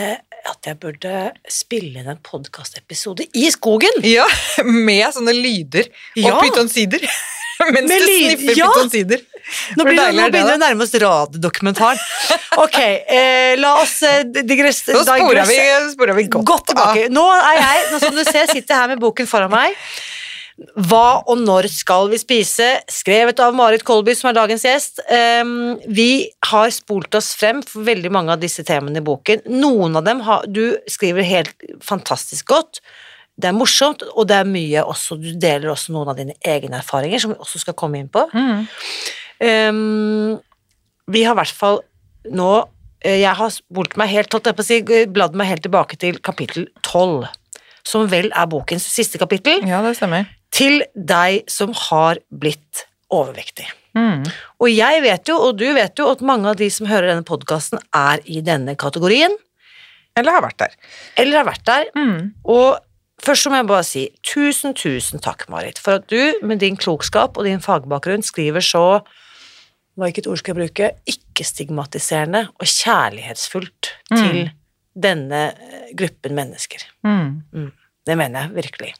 [0.51, 1.13] at jeg burde
[1.49, 4.03] spille inn en podkastepisode i skogen.
[4.05, 4.27] Ja,
[4.89, 5.87] med sånne lyder
[6.19, 6.35] Ja.
[6.35, 7.05] og pytonsider.
[7.73, 8.67] Mens Med du sniffer ja.
[8.75, 9.23] pytonsider.
[9.79, 12.01] Nå blir nå er begynner det å nærme oss radiodokumentaren.
[12.63, 14.85] Ok, eh, la oss eh, digress...
[14.93, 15.61] Nå sporer vi,
[15.95, 17.07] sporer vi godt, Godt tilbake.
[17.13, 19.79] Nå er jeg, nå som du ser, sitter her med boken foran meg.
[20.77, 22.67] Hva og når skal vi spise?
[22.91, 25.01] Skrevet av Marit Kolby, som er dagens gjest.
[25.09, 29.47] Um, vi har spolt oss frem for veldig mange av disse temaene i boken.
[29.53, 32.83] Noen av dem har, du skriver helt fantastisk godt.
[33.41, 36.83] Det er morsomt, og det er mye også Du deler også noen av dine egne
[36.83, 38.27] erfaringer, som vi også skal komme inn på.
[38.37, 38.67] Mm.
[39.43, 40.39] Um,
[41.11, 41.81] vi har i hvert fall
[42.31, 42.51] nå
[43.03, 44.77] eh, Jeg har spolt meg helt, holdt jeg på å si,
[45.11, 47.27] bladd meg helt tilbake til kapittel 12,
[47.83, 50.29] som vel er bokens siste kapittel, Ja, det stemmer.
[50.55, 53.67] til deg som har blitt overvektig.
[53.99, 54.23] Mm.
[54.63, 57.27] Og jeg vet jo, og du vet jo, at mange av de som hører denne
[57.27, 59.35] podkasten, er i denne kategorien,
[60.17, 60.73] Eller har vært der.
[61.17, 61.91] eller har vært der.
[61.97, 62.31] Mm.
[62.45, 62.79] Og
[63.21, 67.37] først må jeg bare si tusen, tusen takk, Marit, for at du med din klokskap
[67.37, 69.03] og din fagbakgrunn skriver så
[70.01, 70.91] Hvilket ord skal jeg bruke?
[71.13, 74.51] Ikke-stigmatiserende og kjærlighetsfullt til
[74.93, 76.85] denne eh, gruppen mennesker.
[77.05, 77.71] Mm.
[78.07, 78.93] Det mener jeg virkelig.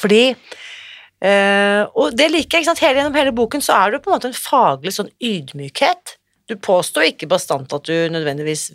[0.00, 2.62] Fordi øh, Og det liker jeg.
[2.62, 2.82] ikke sant?
[2.82, 6.16] Hele gjennom hele boken så er det på en måte en faglig sånn ydmykhet.
[6.48, 8.70] Du påstår ikke bastant at du nødvendigvis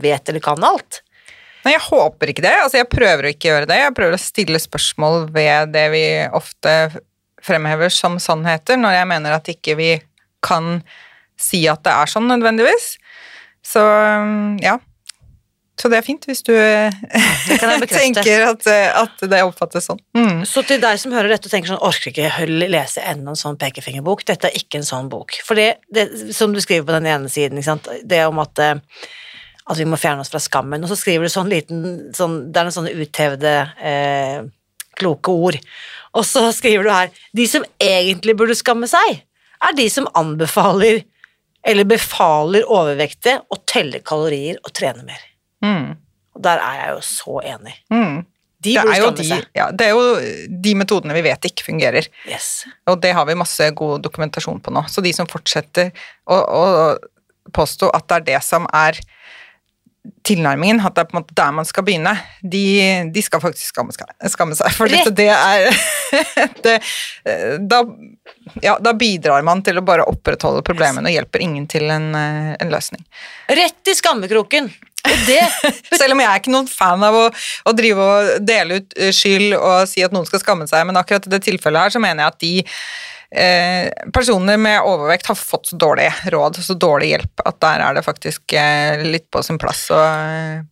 [0.00, 1.02] vet eller kan alt.
[1.64, 2.54] Nei, jeg håper ikke det.
[2.62, 3.78] Altså, jeg prøver å ikke gjøre det.
[3.80, 6.04] Jeg prøver å stille spørsmål ved det vi
[6.36, 6.74] ofte
[7.46, 9.88] fremhever som sannheter, når jeg mener at ikke vi
[10.46, 10.80] kan
[11.36, 12.94] si at det er sånn nødvendigvis.
[13.66, 13.82] Så
[14.62, 14.78] ja.
[15.76, 16.54] Så det er fint hvis du
[17.92, 20.00] tenker at, at det oppfattes sånn.
[20.16, 20.40] Mm.
[20.48, 23.58] Så til deg som hører dette og tenker sånn, orker ikke lese enda en sånn
[23.60, 25.36] pekefingerbok, dette er ikke en sånn bok.
[25.44, 27.60] For det, det som du skriver på den ene siden,
[28.08, 28.80] det om at, eh,
[29.66, 31.84] at vi må fjerne oss fra skammen, og så skriver du sånn liten,
[32.16, 33.54] sånn, det er noen sånne uthevede,
[33.92, 34.40] eh,
[34.96, 35.60] kloke ord.
[36.16, 39.20] Og så skriver du her, de som egentlig burde skamme seg,
[39.62, 41.02] er de som anbefaler,
[41.66, 45.22] eller befaler overvektige å telle kalorier og trene mer.
[45.64, 45.96] Mm.
[46.36, 47.76] Og der er jeg jo så enig.
[47.92, 48.16] Mm.
[48.66, 52.08] De Det, er jo de, ja, det er jo de metodene vi vet ikke fungerer.
[52.28, 52.64] Yes.
[52.88, 54.82] Og det har vi masse god dokumentasjon på nå.
[54.90, 55.92] Så de som fortsetter
[56.24, 56.64] å, å
[57.54, 58.98] påstå at det er det som er
[60.26, 62.64] tilnærmingen, at det er på en måte der man skal begynne, de,
[63.12, 63.94] de skal faktisk skamme,
[64.32, 64.74] skamme seg.
[64.76, 65.68] For dette, det er
[66.66, 66.76] det,
[67.70, 67.82] da,
[68.64, 72.52] ja, da bidrar man til å bare opprettholde problemene og hjelper ingen til en, eh,
[72.60, 73.02] en løsning.
[73.48, 74.70] Rett i skammekroken.
[75.26, 75.42] Det
[76.00, 79.12] Selv om jeg er ikke noen fan av å, å drive og dele ut eh,
[79.14, 82.02] skyld og si at noen skal skamme seg, men akkurat i det tilfellet her så
[82.02, 82.54] mener jeg at de
[83.36, 87.98] eh, personer med overvekt har fått så dårlig råd, så dårlig hjelp, at der er
[87.98, 90.64] det faktisk eh, litt på sin plass å eh,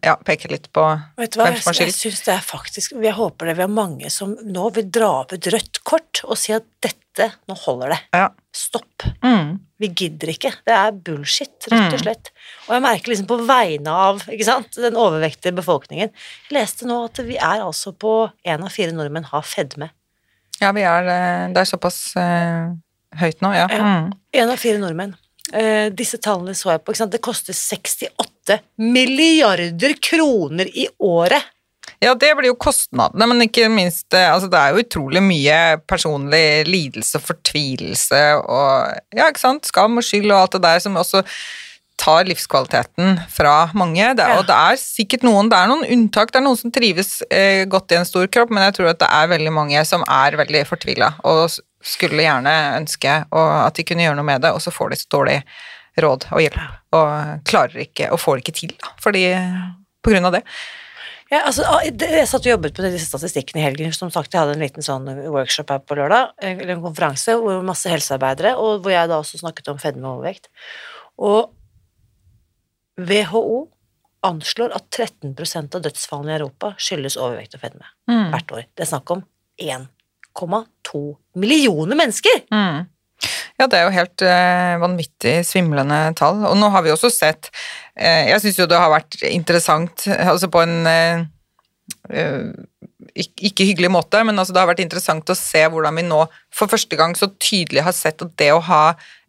[0.00, 0.84] ja, peke litt på
[1.18, 4.10] Vet du hva, jeg, jeg syns det er faktisk Jeg håper det vi har mange
[4.14, 7.98] som nå vil dra opp et rødt kort og si at dette, nå holder det.
[8.14, 8.28] Ja.
[8.54, 9.04] Stopp.
[9.24, 10.52] Mm, Vi gidder ikke.
[10.64, 12.30] Det er bullshit, rett og slett.
[12.68, 17.20] Og jeg merker liksom på vegne av sant, den overvektige befolkningen Jeg leste nå at
[17.26, 18.14] vi er altså på
[18.46, 19.90] én av fire nordmenn har fedme.
[20.60, 22.72] Ja, vi er eh, Det er såpass uh,
[23.20, 23.66] høyt nå, ja.
[23.70, 23.94] Ja.
[24.42, 25.16] En av fire nordmenn.
[25.52, 26.92] Uh, disse tallene så jeg på.
[26.92, 27.14] Ikke sant?
[27.14, 31.50] Det koster 68 milliarder kroner i året.
[32.02, 36.64] Ja, det blir jo kostnadene, men ikke minst altså Det er jo utrolig mye personlig
[36.66, 41.22] lidelse fortvilelse og ja, ikke sant, skam og skyld og alt det der som også
[42.00, 44.14] tar livskvaliteten fra mange.
[44.18, 44.38] Det, Ja.
[44.38, 47.64] Og det er sikkert noen, det er noen unntak, det er noen som trives eh,
[47.70, 50.38] godt i en stor kropp, men jeg tror at det er veldig mange som er
[50.40, 51.50] veldig fortvila og
[51.82, 55.00] skulle gjerne ønske og at de kunne gjøre noe med det, og så får de
[55.00, 55.40] så dårlig
[56.00, 56.60] råd og hjelp,
[56.96, 57.10] og
[57.48, 59.26] klarer ikke, og får det ikke til, da, fordi
[60.02, 60.42] på grunn av det.
[61.32, 63.92] Ja, altså, ah, jeg satt og jobbet på disse statistikkene i helgen.
[63.96, 67.62] Som sagt, jeg hadde en liten sånn workshop her på lørdag, eller en konferanse, hvor
[67.64, 70.50] masse helsearbeidere, og hvor jeg da også snakket om fedme og overvekt.
[71.16, 71.54] Og
[73.00, 73.68] WHO
[74.22, 78.30] anslår at 13% av dødsfallene i Europa skyldes overvekt og fedme Mm.
[78.30, 78.64] hvert år.
[78.76, 79.24] Det er snakk om
[79.58, 81.02] 1,2
[81.36, 82.42] millioner mennesker!
[82.52, 82.86] Mm.
[83.60, 86.40] Ja, det er jo helt eh, vanvittig svimlende tall.
[86.48, 87.50] Og nå har vi også sett
[87.94, 91.22] eh, Jeg syns jo det har vært interessant, altså på en eh,
[92.10, 92.48] eh,
[93.14, 96.70] ikke, hyggelig måte, men altså det har vært interessant å se hvordan vi nå for
[96.70, 98.82] første gang så tydelig har sett at det å ha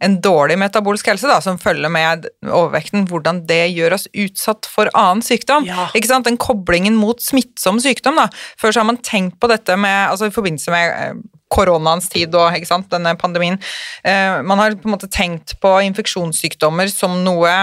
[0.04, 4.92] en dårlig metabolsk helse da, som følger med overvekten, hvordan det gjør oss utsatt for
[5.00, 5.68] annen sykdom.
[5.70, 5.88] Ja.
[5.96, 6.28] Ikke sant?
[6.28, 8.20] Den koblingen mot smittsom sykdom.
[8.20, 8.28] da.
[8.60, 12.36] Før så har man tenkt på dette med, altså i forbindelse med eh, koronaens tid
[12.36, 13.60] og ikke sant, denne pandemien.
[14.04, 17.54] Eh, man har på en måte tenkt på infeksjonssykdommer som noe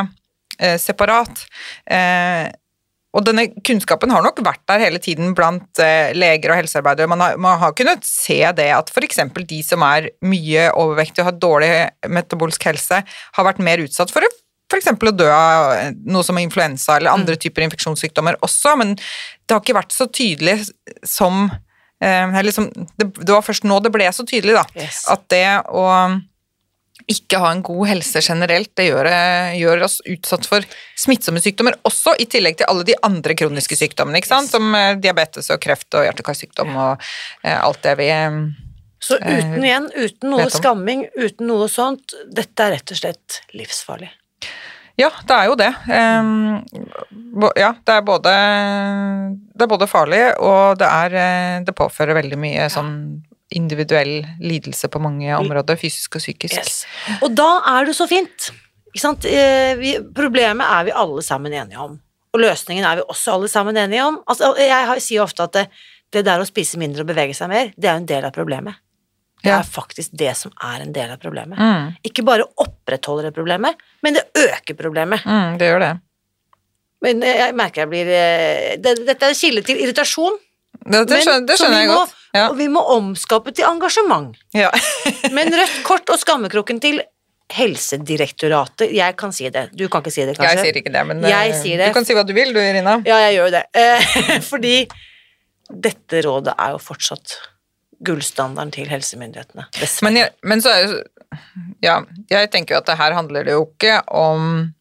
[0.56, 1.44] eh, separat.
[3.10, 7.10] Og denne kunnskapen har nok vært der hele tiden blant eh, leger og helsearbeidere.
[7.10, 9.18] Man har, man har kunnet se det at f.eks.
[9.50, 11.72] de som er mye overvektige og har dårlig
[12.06, 14.26] metabolsk helse, har vært mer utsatt for
[14.70, 14.92] f.eks.
[14.94, 19.64] å dø av eh, noe som influensa eller andre typer infeksjonssykdommer også, men det har
[19.64, 20.60] ikke vært så tydelig
[21.02, 24.66] som eh, eller som, det, det var først nå det ble så tydelig, da.
[24.78, 25.02] Yes.
[25.10, 25.88] At det å
[27.10, 29.08] ikke ha en god helse generelt, det gjør,
[29.58, 30.66] gjør oss utsatt for
[30.98, 35.60] smittsomme sykdommer, også i tillegg til alle de andre kroniske sykdommene, som eh, diabetes og
[35.62, 37.10] kreft og hjerte-karsykdom og
[37.42, 38.40] eh, alt det vi eh,
[39.00, 44.12] Så uten igjen, uten noe skamming, uten noe sånt, dette er rett og slett livsfarlig.
[45.00, 45.70] Ja, det er jo det.
[45.96, 46.60] Ehm,
[47.56, 48.32] ja, det er både
[49.54, 52.92] Det er både farlig, og det er eh, Det påfører veldig mye sånn
[53.50, 56.56] individuell lidelse på mange områder, fysisk og psykisk.
[56.56, 56.84] Yes.
[57.22, 58.50] Og da er det så fint.
[58.94, 62.00] Eh, Vi, problemet er vi alle sammen enige om,
[62.34, 64.20] og løsningen er vi også alle sammen enige om.
[64.26, 65.68] Altså, jeg har- sier ofte at det,
[66.12, 68.32] det der å spise mindre og bevege seg mer, det er jo en del av
[68.32, 68.74] problemet.
[69.42, 69.58] Det Ja.
[69.60, 71.56] er faktisk det som er en del av problemet.
[71.58, 75.22] Mm, Ikke bare opprettholder det problemet, men det øker problemet.
[75.24, 76.00] mm, det gjør det.
[77.02, 80.36] Men jeg merker jeg blir eh, det, Dette er en kilde til irritasjon,
[80.90, 82.14] Det, det, skjønner, det skjønner jeg godt.
[82.34, 82.48] Ja.
[82.48, 84.36] og vi må omskape til engasjement.
[84.54, 84.70] Ja.
[85.36, 87.02] Men rødt kort og skammekroken til
[87.50, 90.50] Helsedirektoratet Jeg kan si det, du kan ikke si det, kanskje?
[90.54, 91.88] Jeg sier ikke det, men Jeg eh, sier det.
[91.90, 93.00] du kan si hva du vil, du, Irina.
[93.06, 93.64] Ja, jeg gjør det.
[93.74, 94.12] Eh,
[94.52, 94.74] fordi
[95.70, 97.34] dette rådet er jo fortsatt
[98.06, 99.66] gullstandarden til helsemyndighetene.
[100.06, 101.00] Men, jeg, men så er jo
[101.84, 104.72] Ja, jeg tenker jo at det her handler det jo ikke om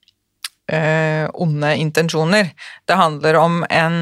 [0.71, 2.53] eh, onde intensjoner.
[2.87, 3.99] Det handler om en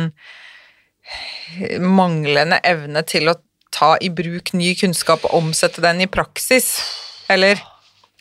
[1.82, 3.38] manglende evne til å
[3.74, 6.78] ta i bruk ny kunnskap og omsette den i praksis.
[7.30, 7.62] Eller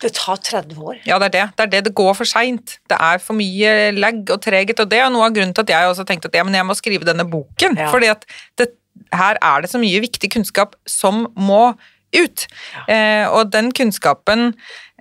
[0.03, 0.97] Det tar 30 år.
[1.09, 1.45] Ja, det er det.
[1.57, 2.75] Det er det det går for seint.
[2.85, 5.73] Det er for mye lag og treghet, og det er noe av grunnen til at
[5.73, 7.79] jeg også tenkte at ja, men jeg må skrive denne boken.
[7.81, 7.89] Ja.
[7.89, 8.27] Fordi at
[8.61, 8.75] det,
[9.17, 11.71] her er det så mye viktig kunnskap som må
[12.17, 12.45] ut.
[12.93, 14.53] Eh, og den kunnskapen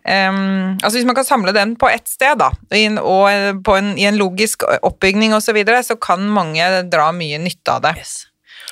[0.05, 3.51] em, altså Hvis man kan samle den på ett sted, da, i en, og eh,
[3.57, 7.77] på en, i en logisk oppbygning osv., så, videre, så kan mange dra mye nytte
[7.77, 7.97] av det.
[8.01, 8.15] Yes.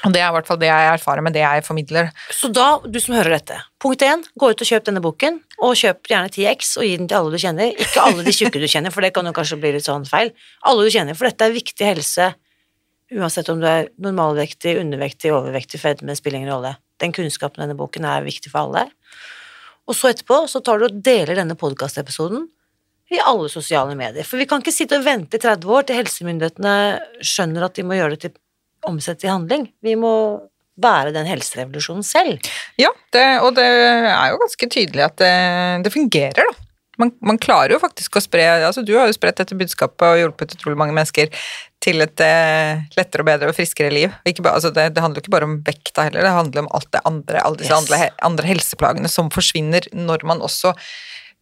[0.04, 2.10] Og det er i hvert fall det jeg erfarer med det jeg formidler.
[2.34, 5.78] Så da, du som hører dette, punkt 1, gå ut og kjøp denne boken, og
[5.80, 7.72] kjøp gjerne 10X og gi den til alle du kjenner.
[7.86, 10.34] Ikke alle de tjukke du kjenner, for det kan jo kanskje bli litt sånn feil.
[10.68, 12.34] Alle du kjenner, for dette er viktig helse,
[13.14, 16.76] uansett om du er normalvektig, undervektig, overvektig, fedme, spiller ingen rolle.
[17.00, 18.90] Den kunnskapen i denne boken er viktig for alle.
[19.90, 22.46] Og så etterpå så tar du og deler denne podkastepisoden
[23.14, 24.26] i alle sosiale medier.
[24.26, 26.76] For vi kan ikke sitte og vente i 30 år til helsemyndighetene
[27.24, 28.40] skjønner at de må gjøre det til
[28.88, 29.68] omsett i handling.
[29.84, 30.14] Vi må
[30.84, 32.40] være den helserevolusjonen selv.
[32.80, 35.34] Ja, det, og det er jo ganske tydelig at det,
[35.86, 36.70] det fungerer, da.
[37.04, 40.20] Man, man klarer jo faktisk å spre altså Du har jo spredt dette budskapet og
[40.22, 41.32] hjulpet utrolig mange mennesker
[41.84, 44.14] til et eh, lettere og bedre og friskere liv.
[44.40, 46.88] Bare, altså det, det handler jo ikke bare om vekta heller, det handler om alt
[46.96, 47.82] det andre, alle disse Yes.
[47.82, 50.72] andre, andre helseplagene som forsvinner når man også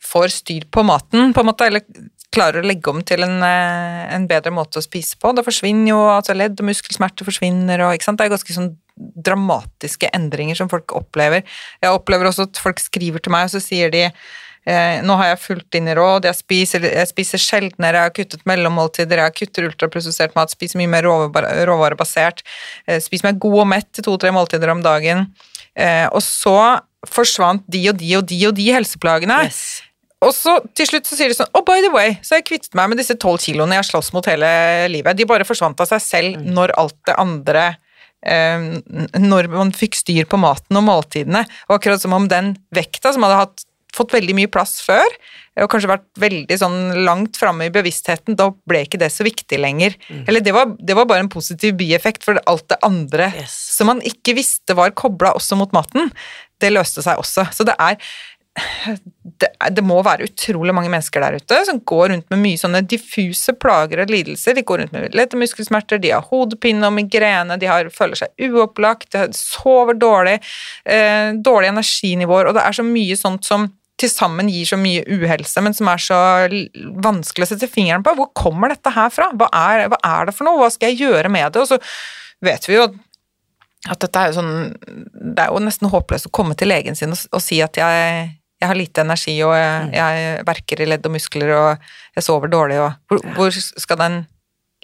[0.01, 1.85] får styr på maten, på en måte, eller
[2.33, 5.33] klarer å legge om til en, eh, en bedre måte å spise på.
[5.35, 8.71] Da forsvinner jo, altså ledd og muskelsmerter forsvinner, og ikke sant, det er ganske sånn
[8.97, 11.43] dramatiske endringer som folk opplever.
[11.83, 14.07] Jeg opplever også at folk skriver til meg, og så sier de
[14.61, 19.23] nå har jeg fulgt dine råd, jeg spiser, jeg spiser sjeldnere, jeg har kuttet mellommåltider,
[19.23, 22.43] jeg kutter ultraprosessert mat, spiser mye mer råvarebasert,
[22.85, 25.31] eh, spiser meg god og mett til to-tre måltider om dagen.
[25.73, 29.39] Eh, og så forsvant de og de og de og de helseplagene.
[29.49, 29.81] Yes.
[30.21, 32.51] Og så til slutt så sier de sånn Oh, by the way, så har jeg
[32.51, 34.51] kvittet meg med disse tolv kiloene jeg har slåss mot hele
[34.93, 35.17] livet.
[35.17, 37.63] De bare forsvant av seg selv når alt det andre
[38.21, 38.67] eh,
[39.17, 41.41] Når man fikk styr på maten og måltidene.
[41.69, 45.17] Og akkurat som om den vekta som hadde hatt, fått veldig mye plass før,
[45.61, 49.59] og kanskje vært veldig sånn langt framme i bevisstheten, da ble ikke det så viktig
[49.59, 49.97] lenger.
[50.23, 53.55] Eller det var, det var bare en positiv bieffekt, for alt det andre Yes.
[53.75, 56.11] som man ikke visste var kobla også mot maten,
[56.61, 57.47] det løste seg også.
[57.51, 57.99] Så det er
[59.39, 62.81] det, det, må være utrolig mange mennesker der ute som går rundt med mye sånne
[62.83, 64.57] diffuse plager og lidelser.
[64.57, 68.51] De går rundt med lette muskelsmerter, de har hodepine og migrene, de har, føler seg
[68.51, 70.39] uopplagt, de sover dårlig,
[70.83, 73.69] eh, dårlige energinivåer, og det er så mye sånt som
[74.01, 76.17] til sammen gir så mye uhelse, men som er så
[77.05, 78.15] vanskelig å sette fingeren på.
[78.17, 79.29] Hvor kommer dette her fra?
[79.37, 80.59] Hva er, hva er det for noe?
[80.63, 81.63] Hva skal jeg gjøre med det?
[81.63, 81.79] Og så
[82.43, 82.89] vet vi jo
[83.89, 87.15] at dette er jo sånn Det er jo nesten håpløst å komme til legen sin
[87.15, 88.29] og, og si at jeg
[88.61, 89.93] jeg har lite energi, og jeg, mm.
[89.95, 94.17] jeg, verker i ledd og muskler, og jeg sover dårlig, og hvor, hvor skal den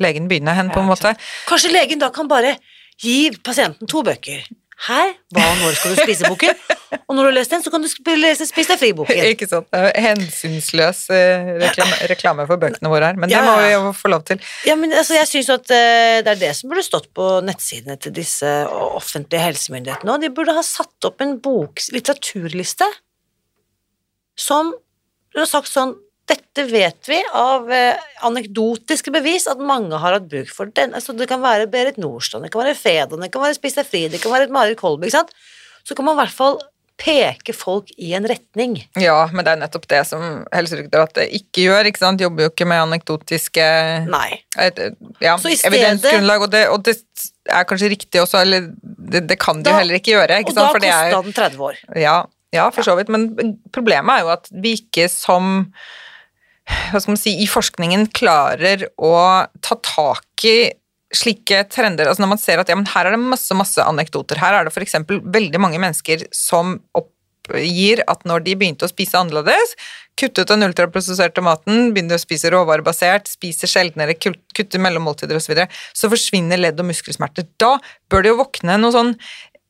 [0.01, 1.11] legen begynne hen, på en måte?
[1.45, 2.55] Kanskje legen da kan bare
[2.97, 4.47] gi pasienten to bøker.
[4.85, 6.59] Her, og når skal du spise boken?
[7.07, 9.17] Og når du har lest den, så kan du lese Spis deg fri-boken.
[9.31, 9.67] Ikke sant.
[9.73, 13.41] Hensynsløs eh, reklame, reklame, for bøkene våre her, men det ja.
[13.43, 14.39] må vi jo få lov til.
[14.69, 17.97] Ja, men altså, jeg syns at eh, det er det som burde stått på nettsidene
[17.99, 20.23] til disse offentlige helsemyndighetene òg.
[20.23, 22.87] De burde ha satt opp en bok, litteraturliste
[24.37, 24.75] som
[25.33, 30.29] du har sagt sånn dette vet vi av eh, anekdotiske bevis at mange har hatt
[30.29, 30.71] bruk for.
[30.75, 33.77] Den, altså, det kan være Berit Nordstrand, det kan være Fedon, det kan være Spis
[33.77, 35.07] deg fri, det kan være Marit Kolby.
[35.07, 35.31] ikke sant?
[35.87, 36.59] Så kan man i hvert fall
[36.97, 38.79] peke folk i en retning.
[38.97, 41.89] Ja, men det er nettopp det som Helsedirektoratet ikke gjør.
[41.89, 42.23] ikke sant?
[42.23, 43.67] Jobber jo ikke med anekdotiske
[44.09, 44.39] Nei.
[44.57, 44.81] Et,
[45.21, 46.97] ja, stedet, evidensgrunnlag, og det, og det,
[47.47, 50.41] er kanskje riktig også, eller det, det kan de jo heller ikke gjøre.
[50.41, 50.73] ikke sant?
[50.73, 51.79] Og da kosta den 30 år.
[52.01, 52.17] Ja,
[52.55, 55.69] ja, for så vidt, men problemet er jo at vi ikke som
[56.67, 59.15] hva skal man si, i forskningen klarer å
[59.63, 60.57] ta tak i
[61.15, 62.07] slike trender.
[62.07, 64.39] altså Når man ser at ja, her er det masse masse anekdoter.
[64.41, 64.99] Her er det f.eks.
[65.07, 69.75] veldig mange mennesker som oppgir at når de begynte å spise annerledes,
[70.17, 75.67] kuttet den ultraprosesserte maten, begynner å spise råvarebasert, spiser sjeldnere, kutter mellommåltider osv., så, videre,
[75.95, 77.47] så forsvinner ledd- og muskelsmerter.
[77.61, 77.75] Da
[78.11, 79.13] bør det jo våkne noe sånn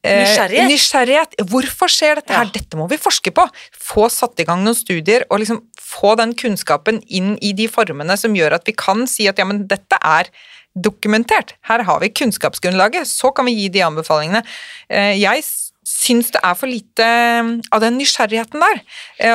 [0.05, 0.69] nysgjerrighet.
[0.71, 1.37] nysgjerrighet.
[1.49, 2.51] Hvorfor skjer dette her?
[2.53, 3.47] Dette må vi forske på.
[3.73, 8.17] Få satt i gang noen studier og liksom få den kunnskapen inn i de formene
[8.19, 10.29] som gjør at vi kan si at ja, men dette er
[10.77, 11.55] dokumentert.
[11.65, 14.43] Her har vi kunnskapsgrunnlaget, så kan vi gi de anbefalingene.
[14.89, 15.41] Eh, jeg
[15.87, 18.83] syns det er for lite eh, av den nysgjerrigheten der.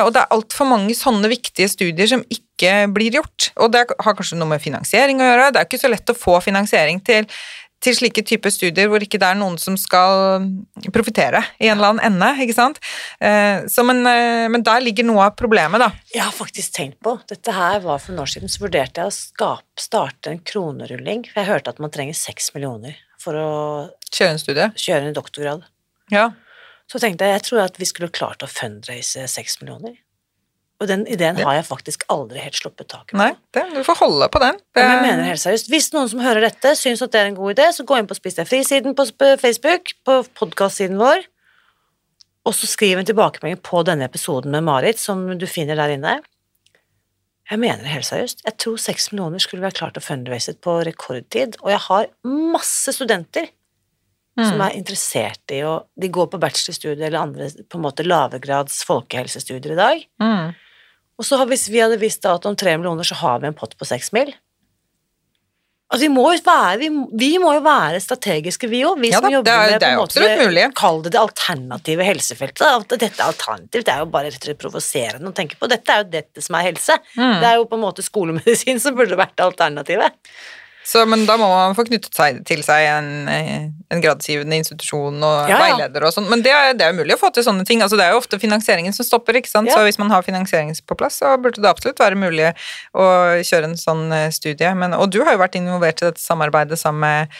[0.05, 3.49] Og det er altfor mange sånne viktige studier som ikke blir gjort.
[3.59, 5.51] Og det har kanskje noe med finansiering å gjøre.
[5.51, 7.27] Det er ikke så lett å få finansiering til
[7.83, 10.45] til slike typer studier hvor ikke det er noen som skal
[10.95, 12.79] profitere i en eller annen ende, ikke sant.
[13.19, 15.89] Eh, så, men, eh, men, der ligger noe av problemet, da.
[16.13, 19.11] Jeg har faktisk tenkt på Dette her var for noen år siden, så vurderte jeg
[19.11, 21.27] å skape, starte en kronerulling.
[21.31, 23.51] For jeg hørte at man trenger seks millioner for å
[24.13, 24.65] Kjøre en studie?
[24.77, 25.63] Kjøre en doktorgrad.
[26.13, 26.27] Ja.
[26.91, 29.95] Så tenkte jeg jeg tror at vi skulle klart å fundraise seks millioner.
[30.83, 33.19] Og den ideen har jeg faktisk aldri helt sluppet taket på.
[33.21, 34.57] Nei, det, du får holde på den.
[34.59, 34.81] Det...
[34.81, 35.69] Men jeg mener helt seriøst.
[35.71, 38.09] Hvis noen som hører dette, syns at det er en god idé, så gå inn
[38.09, 39.07] på Spis deg fri-siden på
[39.39, 41.23] Facebook, på podkast-siden vår,
[42.43, 46.17] og så skriv en tilbakemelding på denne episoden med Marit, som du finner der inne.
[47.47, 48.43] Jeg mener det helt seriøst.
[48.43, 52.91] Jeg tror seks millioner skulle ha klart å fundraise på rekordtid, og jeg har masse
[52.95, 53.47] studenter
[54.39, 54.43] mm.
[54.47, 58.81] som er interessert i å De går på bachelorstudier eller andre på en måte lavegrads
[58.87, 60.05] folkehelsestudier i dag.
[60.23, 60.53] Mm.
[61.19, 63.77] Og så hvis vi hadde visst at om tre millioner så har vi en pott
[63.77, 64.33] på seks mil
[65.93, 66.87] Altså, vi, må være, vi,
[67.21, 68.97] vi, må jo være strategiske, vi òg.
[68.97, 70.63] Vi ja, som da, jobber det er, med det er måte, mulig.
[70.79, 72.87] Kall det det alternative helsefeltet.
[72.95, 75.69] Dette er alternativt, det er jo bare rett og slett provoserende å tenke på.
[75.69, 76.97] Dette er jo dette som er helse.
[77.13, 77.35] Mm.
[77.43, 80.17] Det er jo på en måte skolemedisin som burde vært alternativet.
[80.83, 85.47] Så, men da må man få knyttet seg til seg en, en gradsgivende institusjon og
[85.47, 85.59] ja, ja.
[85.61, 86.27] veileder og sånn.
[86.31, 87.83] Men det er, det er mulig å få til sånne ting.
[87.85, 89.71] Altså, det er jo ofte finansieringen som stopper, ikke sant.
[89.71, 89.77] Ja.
[89.79, 92.51] Så hvis man har finansiering på plass, så burde det absolutt være mulig
[92.97, 93.05] å
[93.45, 94.73] kjøre en sånn eh, studie.
[94.79, 97.37] Men, og du har jo vært involvert i dette samarbeidet sammen med.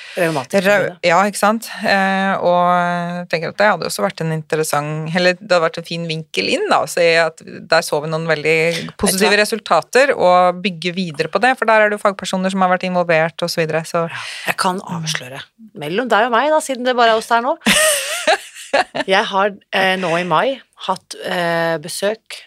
[1.05, 1.67] Ja, ikke sant.
[1.83, 5.79] Eh, og jeg tenker at det hadde også vært en interessant Eller det hadde vært
[5.81, 8.57] en fin vinkel inn, da, å se at der så vi noen veldig
[8.99, 11.55] positive resultater, og bygge videre på det.
[11.59, 14.05] For der er det jo fagpersoner som har vært involvert og så videre, så
[14.45, 15.41] Jeg kan avsløre.
[15.79, 17.57] Mellom deg og meg, da, siden det bare er oss der nå.
[19.13, 22.41] Jeg har eh, nå i mai hatt eh, besøk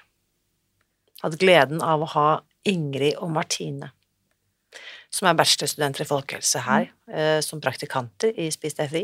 [1.23, 2.27] Hatt gleden av å ha
[2.69, 3.89] Ingrid og Martine,
[5.11, 9.03] som er bachelorstudenter i folkehelse her, eh, som praktikanter i Spis deg fri.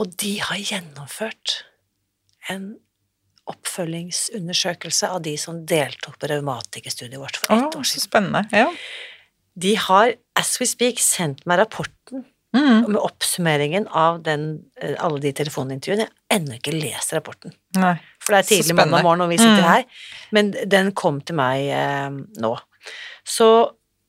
[0.00, 1.60] Og de har gjennomført
[2.48, 2.72] en
[3.50, 8.00] oppfølgingsundersøkelse av de som deltok på revmatikerstudiet vårt for ett år siden.
[8.00, 8.68] Så spennende, ja.
[9.54, 12.24] De har, as we speak, sendt meg rapporten
[12.56, 12.86] mm.
[12.90, 16.06] med oppsummeringen av den, eh, alle de telefonintervjuene.
[16.06, 17.54] Jeg har ennå ikke lest rapporten.
[17.78, 17.96] Nei.
[18.22, 19.70] For det er tidlig mandag morgen når vi sitter mm.
[19.70, 20.06] her.
[20.36, 22.10] Men den kom til meg eh,
[22.42, 22.54] nå.
[23.26, 23.50] Så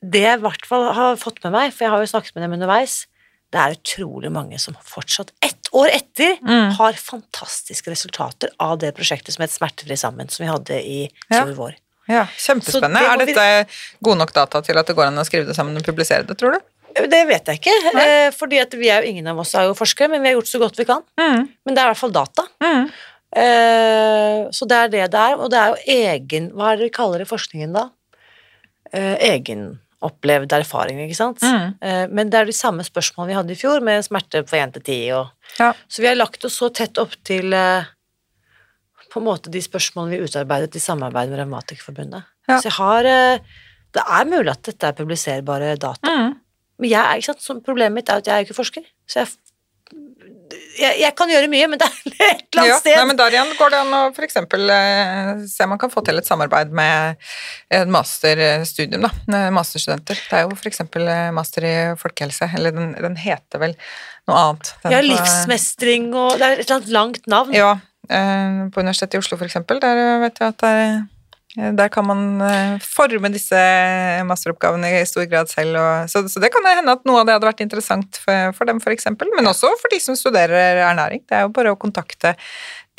[0.02, 2.46] det jeg i hvert fall har fått med meg, for jeg har jo snakket med
[2.46, 3.04] dem underveis,
[3.52, 6.72] det er utrolig mange som fortsatt, ett år etter, Mm.
[6.78, 11.44] har fantastiske resultater av det prosjektet som het Smertefri sammen, som vi hadde i Ja.
[11.44, 11.76] vår.
[12.08, 12.98] Ja, Kjempespennende.
[12.98, 13.66] det er Er vi- dette
[14.02, 16.36] gode nok data til at det går an å skrive det sammen og publisere det,
[16.38, 16.60] tror du?
[16.94, 18.30] Det vet jeg ikke, Nei.
[18.36, 20.50] fordi at vi er jo, ingen av oss er jo forskere, men vi har gjort
[20.50, 21.02] så godt vi kan.
[21.18, 21.48] Mm.
[21.64, 22.42] Men det er i hvert fall data.
[22.60, 22.90] Mm.
[23.34, 26.90] Eh, så det er det det er, og det er jo egen Hva er det
[26.90, 27.86] vi kaller det i forskningen da?
[28.92, 31.40] Eh, egenopplevd erfaring, ikke sant?
[31.40, 31.74] Mm.
[31.80, 34.74] Eh, men det er de samme spørsmålene vi hadde i fjor, med smerte for 1
[34.76, 35.72] til 10 og Ja.
[35.88, 37.84] Så vi har lagt oss så tett opp til eh,
[39.12, 42.28] på en måte de spørsmålene vi utarbeidet i samarbeid med Revmatikerforbundet.
[42.48, 42.58] Ja.
[42.58, 43.60] Så jeg har eh,
[43.92, 46.08] Det er mulig at dette er publiserbare data.
[46.08, 46.38] Mm.
[46.80, 47.24] Men jeg,
[47.64, 48.86] problemet mitt er at jeg er ikke forsker.
[49.06, 49.34] Så jeg,
[50.80, 51.98] jeg, jeg kan gjøre mye, men det er
[52.32, 55.44] et eller annet Ja, sted nei, men der igjen går det an å eksempel eh,
[55.52, 57.20] se om man kan få til et samarbeid med
[57.76, 59.12] et masterstudium, da.
[59.36, 60.24] eh, Masterstudenter.
[60.24, 63.76] Det er jo eksempel eh, master i folkehelse, eller den, den heter vel
[64.30, 64.74] noe annet.
[64.86, 67.56] Den ja, livsmestring og Det er et eller annet langt navn.
[67.56, 67.74] Ja,
[68.08, 70.80] på Universitetet i Oslo eksempel, der eh, vet jeg at der,
[71.56, 73.62] eh, der kan man eh, forme disse
[74.26, 77.36] masteroppgavene i stor grad selv, og, så, så det kan hende at noe av det
[77.36, 81.22] hadde vært interessant for, for dem eksempel, men også for de som studerer ernæring.
[81.28, 82.34] Det er jo bare å kontakte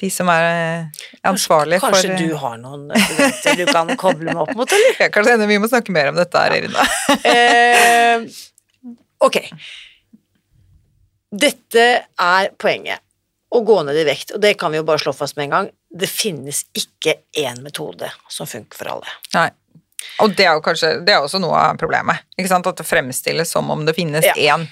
[0.01, 4.41] de som er eh, ansvarlige for Kanskje du har noen studenter du kan koble meg
[4.45, 4.97] opp mot, eller?
[4.97, 6.87] Ja, kanskje vi må snakke mer om dette her, Irina.
[7.33, 8.25] Eh,
[9.23, 9.37] ok.
[11.43, 13.02] Dette er poenget.
[13.53, 15.53] Å gå ned i vekt, og det kan vi jo bare slå fast med en
[15.53, 15.67] gang.
[15.93, 19.11] Det finnes ikke én metode som funker for alle.
[19.35, 19.49] Nei.
[20.23, 22.67] Og det er jo kanskje, det er også noe av problemet, ikke sant?
[22.67, 24.33] At det fremstilles som om det finnes Ja.
[24.35, 24.65] én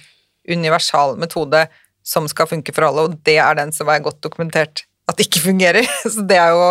[0.50, 1.68] universal metode
[2.04, 5.44] som skal funke for alle, og det er den som er godt dokumentert at ikke
[5.46, 5.86] fungerer.
[6.14, 6.66] Så det er jo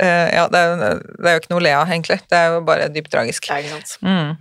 [0.00, 2.18] eh, Ja, det er, det er jo ikke noe å le av, egentlig.
[2.28, 3.48] Det er jo bare dypt tragisk.
[3.50, 3.96] Ja, ikke sant?
[4.02, 4.36] Mm.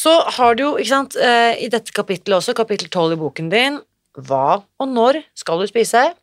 [0.00, 3.50] Så har du jo, ikke sant, eh, i dette kapittelet også, kapittel 12 i boken
[3.52, 3.80] din,
[4.26, 6.14] hva og når skal du spise?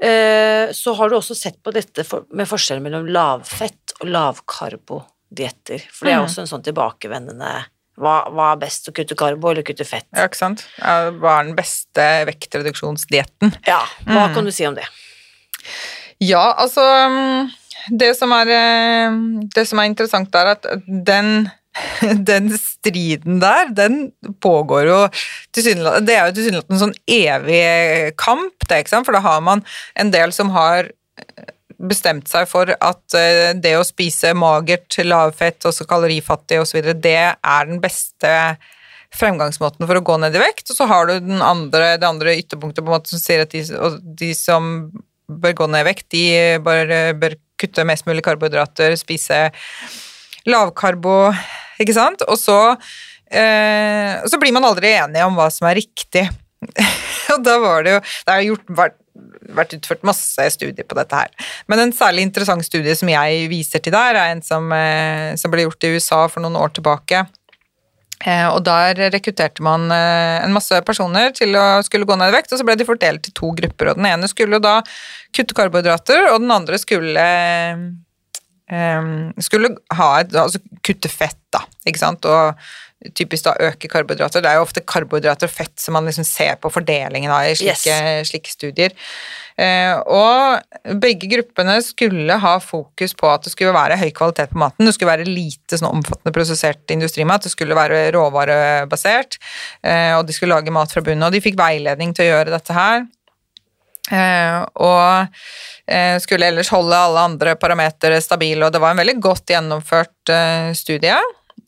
[0.00, 6.06] Eh, Så har du også sett på dette med forskjellen mellom lavfett og lavkarbodietter, for
[6.06, 6.24] det er Mm.
[6.28, 7.64] også en sånn tilbakevendende
[7.98, 10.06] hva, hva er best, å kutte karbo eller kutte fett?
[10.14, 10.64] Ja, ikke sant?
[10.78, 13.56] Hva er den beste vektreduksjonsdietten?
[13.66, 14.34] Ja, hva Mm.
[14.34, 14.84] kan du si om det?
[16.20, 17.50] Ja, altså mm,
[17.90, 19.10] Det som er, eh,
[19.54, 21.50] det som er interessant, er at den
[22.30, 23.98] den striden der, den
[24.42, 24.98] pågår jo
[25.54, 29.08] Det er jo tilsynelatende en sånn evig kamp, det, ikke sant?
[29.08, 29.64] For da har man
[29.98, 30.92] en del som har
[31.78, 37.68] bestemt seg for at eh, det å spise magert, lavfett, også kalorifattig osv., det er
[37.68, 38.32] den beste
[39.14, 42.34] fremgangsmåten for å gå ned i vekt, og så har du den andre, det andre
[42.40, 44.90] ytterpunktet på en måte som sier at de, og de som
[45.28, 46.24] bør gå ned i vekt, de
[46.64, 49.46] bør, bør kutte mest mulig karbohydrater, spise
[50.48, 51.30] lavkarbo,
[51.78, 52.24] ikke sant?
[52.28, 52.58] Og så,
[53.30, 56.26] eh, så blir man aldri enige om hva som er riktig.
[57.34, 58.96] og da var det jo Det har vært,
[59.54, 61.50] vært utført masse studier på dette her.
[61.70, 65.54] Men en særlig interessant studie som jeg viser til der, er en som, eh, som
[65.54, 67.26] ble gjort i USA for noen år tilbake.
[68.26, 72.34] Eh, og der rekrutterte man eh, en masse personer til å skulle gå ned i
[72.34, 73.92] vekt, og så ble de fordelt i to grupper.
[73.92, 74.80] Og den ene skulle da
[75.36, 77.26] kutte karbohydrater, og den andre skulle
[78.70, 79.08] eh,
[79.44, 82.58] skulle ha et, altså kutte fett, da, ikke sant, og
[83.14, 84.42] typisk da øke karbohydrater.
[84.42, 87.54] Det er jo ofte karbohydrater og fett som man liksom ser på fordelingen av i
[87.58, 88.94] slike, slike studier.
[89.58, 94.60] Uh, og begge gruppene skulle ha fokus på at det skulle være høy kvalitet på
[94.62, 94.86] maten.
[94.86, 99.40] Det skulle være lite sånn omfattende prosessert industrimat, det skulle være råvarebasert,
[99.78, 101.22] Uh, og de skulle lage mat fra bunnen.
[101.26, 103.04] Og de fikk veiledning til å gjøre dette her.
[104.10, 105.40] Eh, og
[105.86, 110.32] eh, skulle ellers holde alle andre parametere stabile, og det var en veldig godt gjennomført
[110.32, 111.18] eh, studie.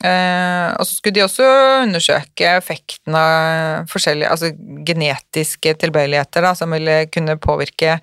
[0.01, 1.47] Eh, og så skulle de også
[1.83, 4.49] undersøke effekten av forskjellige altså
[4.87, 7.99] genetiske tilbøyeligheter da, som ville kunne påvirke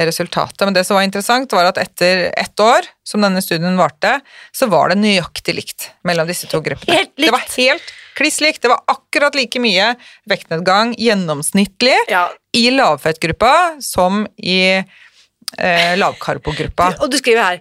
[0.00, 0.64] resultatet.
[0.66, 4.16] Men det som var interessant, var at etter ett år, som denne studien varte,
[4.50, 6.98] så var det nøyaktig likt mellom disse to gruppene.
[6.98, 7.28] Helt likt.
[7.28, 8.62] Det var helt kliss likt.
[8.64, 9.92] Det var akkurat like mye
[10.30, 13.52] vektnedgang gjennomsnittlig Ja, i lavfettgruppa
[13.84, 16.94] som i eh, lavkarbogruppa.
[17.00, 17.60] og du skriver her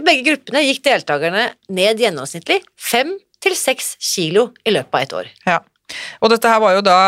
[0.00, 3.14] I begge gruppene gikk deltakerne ned gjennomsnittlig fem
[3.44, 5.30] til seks kilo i løpet av et år.
[5.46, 5.60] Ja.
[6.24, 6.98] Og dette her var jo da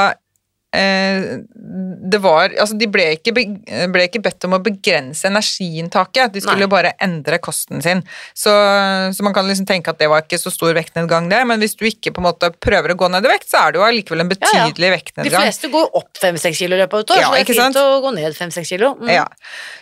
[0.76, 6.66] det var, altså De ble ikke, ble ikke bedt om å begrense energiinntaket, de skulle
[6.66, 6.70] Nei.
[6.72, 8.02] bare endre kosten sin.
[8.36, 8.52] Så,
[9.16, 11.76] så man kan liksom tenke at det var ikke så stor vektnedgang, det, men hvis
[11.78, 13.86] du ikke på en måte prøver å gå ned i vekt, så er det jo
[13.88, 14.92] allikevel en Ja, ja.
[14.96, 15.30] vektnedgang.
[15.32, 17.50] De fleste går opp fem-seks kilo i løpet av et år, Ja, så det er
[17.50, 17.76] er sant?
[17.76, 18.92] fint å gå ned fem-seks kilo.
[19.00, 19.12] Mm.
[19.16, 19.26] Ja,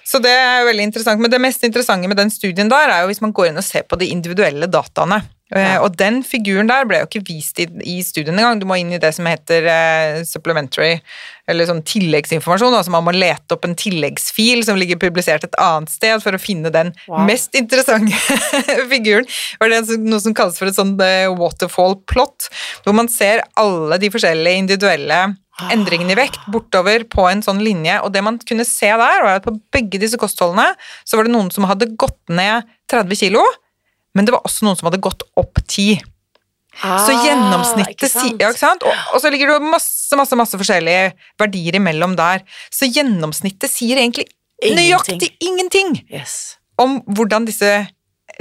[0.07, 1.21] så det er jo veldig interessant.
[1.25, 3.67] Men det mest interessante med den studien der, er jo hvis man går inn og
[3.67, 5.23] ser på de individuelle dataene.
[5.53, 8.59] Eh, Og den figuren der ble jo ikke vist i, i studien engang.
[8.63, 10.97] Du må inn i det som heter eh, supplementary,
[11.47, 12.73] eller sånn tilleggsinformasjon.
[12.79, 16.41] Altså man må lete opp en tilleggsfil som ligger publisert et annet sted for å
[16.41, 17.27] finne den Wow.
[17.29, 18.17] mest interessante
[18.93, 19.27] figuren.
[19.61, 22.49] Og det er noe som kalles for et sånt eh, waterfall plot,
[22.87, 25.23] hvor man ser alle de forskjellige individuelle
[25.71, 29.37] endringene i vekt bortover på en sånn linje, og det man kunne se der, var
[29.39, 30.73] at på begge disse kostholdene
[31.07, 33.45] så var det noen som hadde gått ned 30 kilo,
[34.15, 36.01] men det var også noen som hadde gått opp 10.
[36.75, 38.83] Så gjennomsnittet Ah, ikke sant?
[38.83, 38.95] si- ja?
[39.11, 42.43] Og, og så ligger det masse, masse, masse forskjellige verdier imellom der.
[42.75, 44.27] Så gjennomsnittet sier egentlig
[44.63, 44.81] Ingenting.
[44.81, 46.57] nøyaktig ingenting Yes.
[46.79, 47.87] om hvordan disse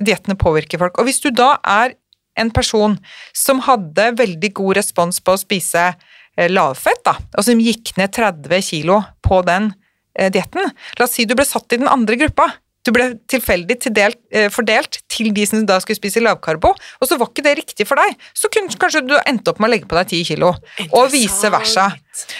[0.01, 0.97] diettene påvirker folk.
[0.97, 1.93] Og hvis du da er
[2.37, 2.97] en person
[3.33, 5.93] som hadde veldig god respons på å spise
[6.35, 9.75] eh, lavfett, da, og som gikk ned 30 kilo på den
[10.17, 12.47] eh, dietten, la oss si du ble satt i den andre gruppa.
[12.83, 17.17] Du ble tilfeldig tildelt, eh, fordelt til de som da skulle spise lavkarbo, og så
[17.19, 18.17] var ikke det riktig for deg.
[18.35, 20.51] Så kunne kanskje du endte opp med å legge på deg 10 kilo,
[20.91, 21.93] og vice versa.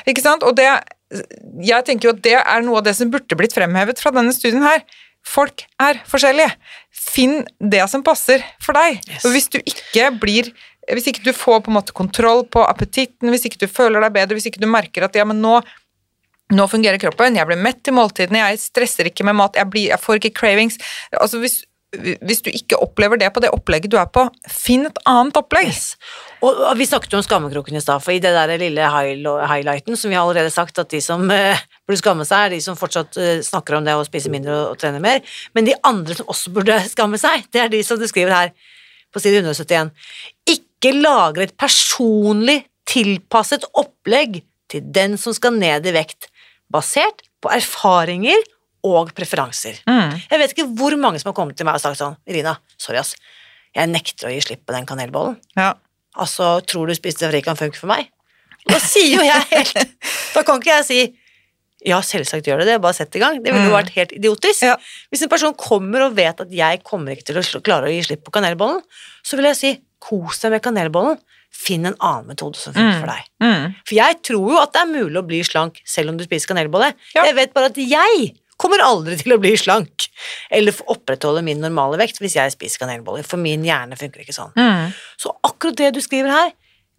[0.10, 0.44] Ikke sant?
[0.44, 0.68] Og det,
[1.64, 4.36] jeg tenker jo at det er noe av det som burde blitt fremhevet fra denne
[4.36, 4.84] studien her.
[5.24, 6.52] Folk er forskjellige.
[6.92, 9.00] Finn det som passer for deg.
[9.08, 9.24] Yes.
[9.24, 10.52] Og hvis du ikke blir
[10.92, 14.16] hvis ikke du får på en måte kontroll på appetitten, hvis ikke du føler deg
[14.18, 15.62] bedre, hvis ikke du merker at ja, men nå,
[16.56, 19.92] nå fungerer kroppen, jeg blir mett til måltidene, jeg stresser ikke med mat, jeg, blir,
[19.92, 20.80] jeg får ikke cravings
[21.20, 21.62] altså hvis,
[21.94, 25.70] hvis du ikke opplever det på det opplegget du er på, finn et annet opplegg.
[25.70, 25.94] Yes.
[26.42, 30.00] Og, og vi snakket jo om skammekroken i stad, for i det der lille highlighten
[30.00, 32.80] som vi har allerede sagt at de som eh, burde skamme seg, er de som
[32.80, 35.22] fortsatt eh, snakker om det å spise mindre og, og trene mer,
[35.56, 38.54] men de andre som også burde skamme seg, det er de som du skriver her
[39.14, 39.94] på side 171.
[40.50, 44.42] Ikke lagre et personlig tilpasset opplegg
[44.74, 46.28] til den som skal ned i vekt,
[46.72, 48.40] basert på erfaringer
[48.84, 49.80] og preferanser.
[49.88, 50.16] Mm.
[50.32, 53.00] Jeg vet ikke hvor mange som har kommet til meg og sagt sånn, Irina, sorry
[53.00, 53.16] ass,
[53.74, 55.38] jeg nekter å gi slipp på den kanelbollen.
[55.58, 55.74] Ja.
[56.20, 58.10] Altså, tror du spiste fri funk for meg?
[58.70, 59.74] Da sier jo jeg helt
[60.36, 61.00] Da kan ikke jeg si
[61.84, 63.42] ja, selvsagt gjør det det, bare sett i gang.
[63.44, 63.76] Det ville jo Mm.
[63.76, 64.62] vært helt idiotisk.
[64.64, 64.78] Ja.
[65.12, 68.06] Hvis en person kommer og vet at jeg kommer ikke til å klare å gi
[68.08, 68.80] slipp på kanelbollen,
[69.20, 71.20] så vil jeg si kos deg med kanelbollen,
[71.54, 73.28] finn en annen metode som funker for deg.
[73.44, 73.76] Mm.
[73.88, 76.50] For jeg tror jo at det er mulig å bli slank selv om du spiser
[76.54, 76.90] kanelbolle.
[77.16, 77.24] Ja.
[77.30, 80.08] Jeg vet bare at jeg kommer aldri til å bli slank,
[80.54, 84.52] eller opprettholde min normale vekt hvis jeg spiser kanelboller, for min hjerne funker ikke sånn.
[84.58, 84.92] Mm.
[85.20, 86.52] Så akkurat det du skriver her,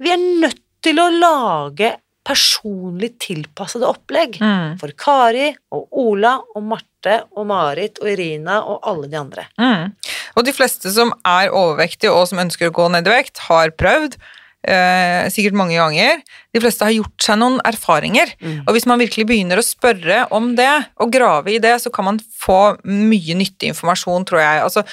[0.03, 1.95] vi er nødt til å lage
[2.25, 4.79] personlig tilpassede opplegg Mm.
[4.81, 9.45] for Kari og Ola og Marte og Marit og Irina og alle de andre.
[9.61, 9.93] Mm.
[10.37, 13.71] Og de fleste som er overvektige og som ønsker å gå ned i vekt, har
[13.77, 14.17] prøvd.
[14.65, 16.23] Eh, sikkert mange ganger.
[16.55, 18.33] De fleste har gjort seg noen erfaringer.
[18.65, 22.09] Og hvis man virkelig begynner å spørre om det, og grave i det, så kan
[22.09, 24.63] man få mye nyttig informasjon, tror jeg.
[24.65, 24.85] Altså,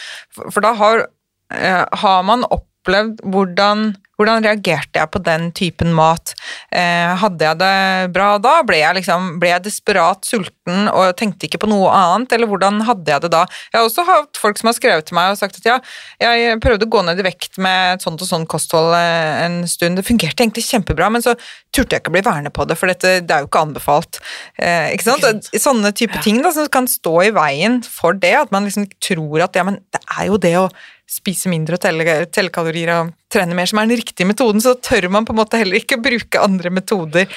[0.42, 1.06] for, da har,
[1.56, 2.44] eh, har man
[2.82, 6.36] opplevd hvordan hvordan reagerte jeg på den typen mat?
[6.70, 8.60] Eh, hadde jeg det bra da?
[8.68, 12.84] Ble jeg, liksom, ble jeg desperat sulten og tenkte ikke på noe annet, eller hvordan
[12.88, 13.44] hadde jeg det da?
[13.72, 15.80] Jeg har også hatt folk som har skrevet til meg og sagt at ja,
[16.22, 19.62] jeg prøvde å gå ned i vekt med et sånt og sånt kosthold eh, en
[19.70, 19.98] stund.
[19.98, 21.36] Det fungerte egentlig kjempebra, men så
[21.74, 24.22] turte jeg ikke å bli værende på det, for dette, det er jo ikke anbefalt.
[24.62, 25.52] Eh, ikke sant?
[25.58, 29.48] Sånne type ting da, som kan stå i veien for det, at man liksom tror
[29.48, 30.70] at ja, men det er jo det å
[31.12, 34.72] spise mindre og telle, telle kalorier og trene mer som er den riktige metoden, så
[34.80, 37.28] tør man på en måte heller ikke bruke andre metoder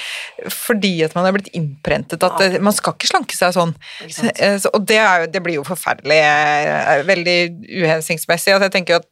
[0.51, 3.73] fordi at man er blitt innprentet at det, man skal ikke slanke seg sånn.
[4.39, 7.37] Eh, så- Og det, jo, det blir jo forferdelig, eh, veldig
[7.83, 8.55] uhensiktsmessig.
[8.55, 9.07] At jeg tenker at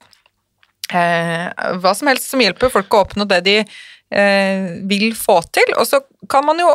[0.93, 5.76] eh, hva som helst som hjelper folk å oppnå det de eh, vil få til,
[5.80, 6.01] og så
[6.32, 6.72] kan man jo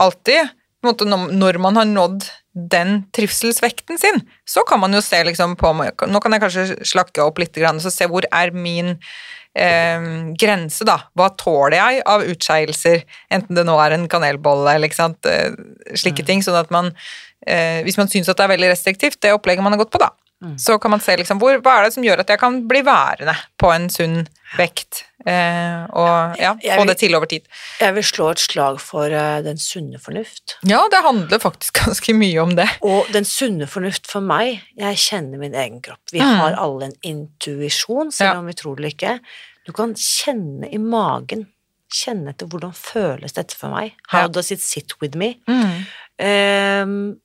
[0.00, 0.48] alltid
[0.84, 5.70] måte, når man har nådd den trivselsvekten sin, så kan man jo se liksom på
[6.10, 8.96] Nå kan jeg kanskje slakke opp litt, så se hvor er min
[9.54, 10.98] eh, grense, da.
[11.14, 15.54] Hva tåler jeg av utskeielser, enten det nå er en kanelbolle eller ikke sant, eh,
[15.94, 16.42] slike ting.
[16.42, 16.92] Sånn at man,
[17.46, 20.02] eh, hvis man syns at det er veldig restriktivt, det opplegget man har gått på,
[20.02, 20.10] da,
[20.56, 22.80] så kan man se liksom hvor, hva er det som gjør at jeg kan bli
[22.86, 24.22] værende på en sunn
[24.56, 27.42] vekt, eh, og ja, Jeg få vil- det til over tid.
[27.80, 30.56] Jeg vil slå et slag for uh, den sunne fornuft.
[30.64, 32.66] Ja, det handler faktisk ganske mye om det.
[32.82, 36.00] Og den sunne fornuft for meg, jeg kjenner min egen kropp.
[36.12, 36.36] Vi Mm.
[36.40, 38.38] har alle en intuisjon, selv Ja.
[38.38, 39.18] om vi tror det ikke.
[39.66, 41.46] Du kan kjenne i magen,
[41.92, 43.92] kjenne etter hvordan føles dette for meg.
[44.08, 44.28] How Ja.
[44.28, 45.36] does it sit with me?
[45.46, 45.84] Mm.
[46.18, 47.16] Ehm,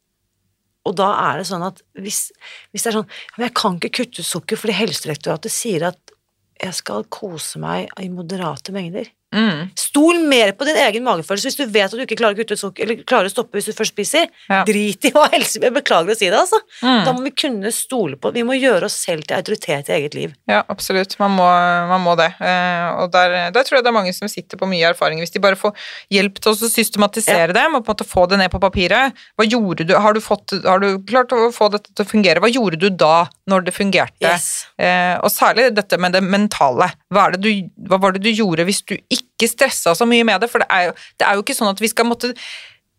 [0.85, 2.27] og da er det sånn at hvis,
[2.71, 6.15] hvis det er sånn Men jeg kan ikke kutte ut sukker fordi Helsedirektoratet sier at
[6.61, 9.09] jeg skal kose meg i moderate mengder.
[9.35, 9.69] Mm.
[9.79, 12.57] Stol mer på din egen magefølelse hvis du vet at du ikke klarer å, kutte
[12.59, 14.29] sukker, eller klarer å stoppe hvis du først spiser.
[14.49, 14.63] Ja.
[14.67, 15.59] Drit i hva helse...
[15.65, 16.59] Jeg beklager å si det, altså.
[16.81, 17.01] Mm.
[17.07, 20.17] Da må vi kunne stole på Vi må gjøre oss selv til autoritet i eget
[20.17, 20.35] liv.
[20.49, 21.17] Ja, absolutt.
[21.21, 21.47] Man må,
[21.91, 22.31] man må det.
[22.39, 25.21] Eh, og der, der tror jeg det er mange som sitter på mye erfaring.
[25.23, 25.75] Hvis de bare får
[26.13, 29.25] hjelp til å systematisere det, og på en måte få det ned på papiret.
[29.35, 29.95] Hva gjorde du?
[29.99, 32.43] Har du, fått, har du klart å få dette til å fungere?
[32.43, 34.23] Hva gjorde du da, når det fungerte?
[34.23, 34.67] Yes.
[34.79, 36.91] Eh, og særlig dette med det mentale.
[37.13, 37.51] Hva, det du,
[37.89, 40.49] hva var det du gjorde hvis du ikke stressa så mye med det?
[40.51, 42.31] For det er, jo, det er jo ikke sånn at vi skal måtte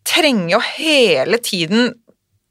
[0.06, 1.94] trenge å hele tiden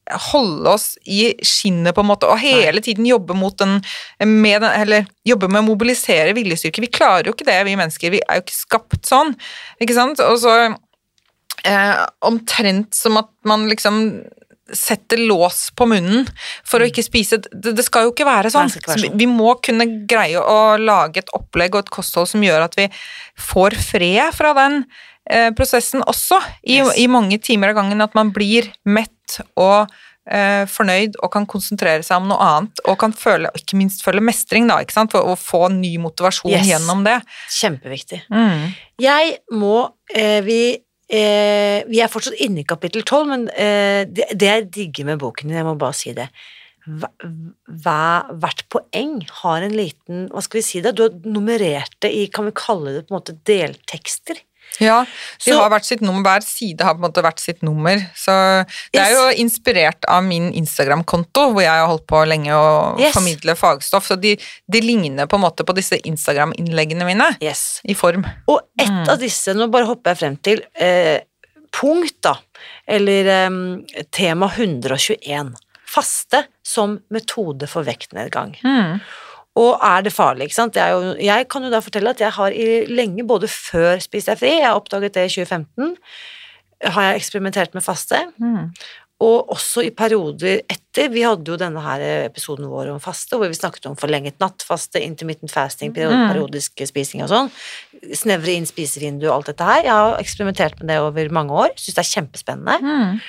[0.06, 3.80] holde oss i skinnet, på en måte, og hele tiden jobbe mot den,
[4.22, 6.84] med den Eller jobbe med å mobilisere viljestyrke.
[6.84, 8.14] Vi klarer jo ikke det, vi mennesker.
[8.14, 9.34] Vi er jo ikke skapt sånn,
[9.82, 10.22] ikke sant?
[10.22, 10.54] Og så
[11.66, 14.04] eh, omtrent som at man liksom
[14.74, 16.26] setter lås på munnen
[16.66, 18.72] for å ikke spise Det, det skal jo ikke være sånn.
[18.74, 19.20] Ikke være Så vi, sånn.
[19.22, 22.88] vi må kunne greie å lage et opplegg og et kosthold som gjør at vi
[23.38, 24.82] får fred fra den
[25.30, 26.96] eh, prosessen også, i, Yes.
[26.98, 28.02] i mange timer av gangen.
[28.02, 29.92] At man blir mett og
[30.26, 34.22] eh, fornøyd og kan konsentrere seg om noe annet, og kan føle, ikke minst føle
[34.26, 36.66] mestring, da, ikke sant, for å få ny motivasjon Yes.
[36.72, 37.20] gjennom det.
[37.54, 38.24] Kjempeviktig.
[38.34, 38.72] Mm.
[39.06, 40.60] Jeg må eh, vi,
[41.10, 45.22] eh, vi er fortsatt inne i kapittel 12, men eh, det, det jeg digger med
[45.24, 46.30] boken din, jeg må bare si det
[46.86, 50.92] hva- Hvert poeng har en liten Hva skal vi si det?
[50.94, 54.38] Du har nummerert det i Kan vi kalle det på en måte deltekster?
[54.80, 57.62] Ja, de Så- har hvert sitt nummer, hver side har på en måte hvert sitt
[57.64, 57.98] nummer.
[58.16, 63.00] Så det er jo inspirert av min Instagram-konto, hvor jeg har holdt på lenge å
[63.00, 63.14] Yes.
[63.14, 64.06] formidle fagstoff.
[64.08, 64.36] Så de,
[64.70, 67.82] de ligner på en måte på disse Instagram-innleggene mine, Yes.
[67.88, 68.26] i form.
[68.48, 69.08] Og et Mm.
[69.10, 71.20] av disse, nå bare hopper jeg frem til eh,
[71.72, 72.36] punkt, da,
[72.88, 75.54] eller eh, tema 121.
[75.88, 78.56] Faste som metode for vektnedgang.
[78.64, 79.00] Mm.
[79.56, 80.76] Og er det farlig, ikke sant?
[80.76, 84.38] Jo, jeg kan jo da fortelle at jeg har i lenge, både før Spis deg
[84.42, 85.96] fri, jeg oppdaget det i 2015,
[86.92, 88.74] har jeg eksperimentert med faste, Mm.
[89.22, 91.08] og også i perioder etter.
[91.10, 95.00] Vi hadde jo denne her episoden vår om faste, hvor vi snakket om forlenget nattfaste,
[95.02, 96.34] intermittent fasting, periodisk Mm.
[96.34, 97.50] periodisk spising og sånn.
[98.14, 99.84] Snevre inn spisevindu og alt dette her.
[99.84, 102.82] Jeg har eksperimentert med det over mange år, syns det er kjempespennende.
[102.84, 103.20] Mm.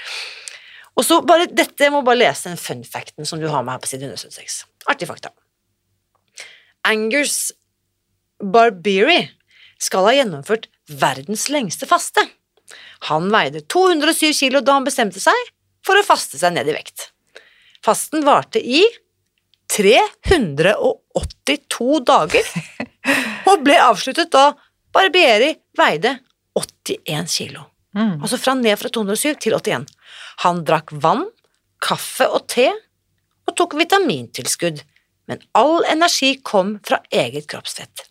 [0.97, 3.72] Og så bare dette, jeg må bare lese den fun facten som du har med
[3.74, 4.64] her på side 176.
[4.91, 5.31] Artig fakta.
[6.87, 7.53] Angus
[8.43, 9.30] Barberi
[9.82, 12.22] skal ha gjennomført verdens lengste faste.
[13.11, 15.34] Han veide 207 kilo da han bestemte seg
[15.87, 16.99] for å faste seg ned i vekt.
[17.84, 18.84] Fasten varte i
[19.72, 22.45] 382 dager
[23.51, 24.45] og ble avsluttet da
[24.95, 26.18] Barbieri veide
[26.57, 27.62] 81 kilo.
[27.97, 28.22] Mm.
[28.22, 29.87] Altså fra ned fra 207 til 81.
[30.45, 31.24] Han drakk vann,
[31.82, 32.68] kaffe og te,
[33.47, 34.78] og tok vitamintilskudd,
[35.29, 38.05] men all energi kom fra eget kroppsfett.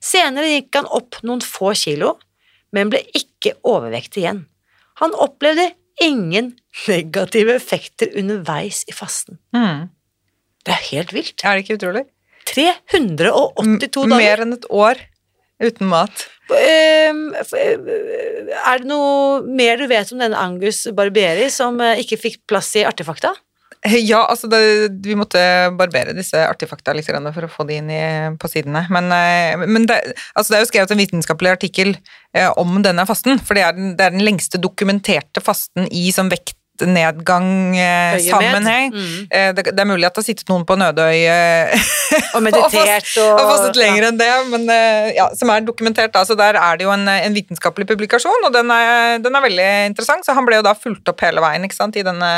[0.00, 2.14] Senere gikk han opp noen få kilo,
[2.72, 4.44] men ble ikke overvektig igjen.
[5.02, 6.54] Han opplevde ingen
[6.88, 9.38] negative effekter underveis i fasten.
[9.56, 9.88] Mm.
[10.64, 11.40] Det er helt vilt.
[11.44, 12.04] Er det ikke utrolig?
[12.50, 14.16] 382 M- dager.
[14.20, 15.00] Mer enn et år
[15.60, 16.26] uten mat.
[16.56, 17.76] Ehm, eh,
[18.66, 22.72] Er det noe mer du vet om denne Angus Barbieri som eh, ikke fikk plass
[22.80, 23.34] i Artefakta?
[24.10, 24.60] Ja, altså det,
[25.04, 25.40] vi måtte
[25.78, 28.02] barbere disse artifakta litt for å få de inn i,
[28.40, 28.84] på sidene.
[28.92, 30.00] Men, eh, men det,
[30.34, 31.94] altså det er jo skrevet en vitenskapelig artikkel
[32.36, 36.10] eh, om denne fasten, for det er den, det er den lengste dokumenterte fasten i
[36.12, 36.32] sånn
[36.80, 38.92] vektnedgang-sammenheng.
[38.94, 39.26] Mm.
[39.30, 41.74] Eh, det, det er mulig at det har sittet noen på Nødøy eh,
[42.36, 46.12] Og meditert og, og fastet lenger enn det, men eh, ja, som er dokumentert.
[46.14, 49.44] da, så Der er det jo en, en vitenskapelig publikasjon, og den er, den er
[49.44, 50.26] veldig interessant.
[50.26, 52.30] Så han ble jo da fulgt opp hele veien ikke sant, i denne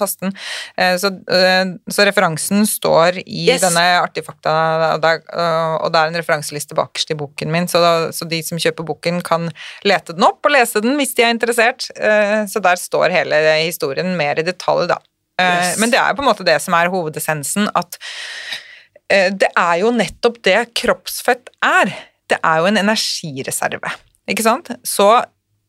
[0.00, 0.28] fasten.
[0.76, 3.62] Eh, Så, eh, så referansen står i Yes.
[3.64, 4.52] denne Artigfakta,
[4.94, 5.24] og det er-
[5.80, 8.84] og det er en referanseliste bakerst i boken min, så, da, så de som kjøper
[8.86, 9.48] boken, kan
[9.84, 11.88] lete den opp og lese den hvis de er interessert.
[11.96, 15.00] Eh, Så der står hele historien mer i detalj, da.
[15.40, 15.78] Eh, Yes.
[15.80, 17.98] Men det er på en måte det som er hovedessensen, at
[19.10, 21.92] eh, det er jo nettopp det kroppsfett er.
[22.30, 23.90] Det er jo en energireserve,
[24.30, 24.70] ikke sant?
[24.86, 25.08] Så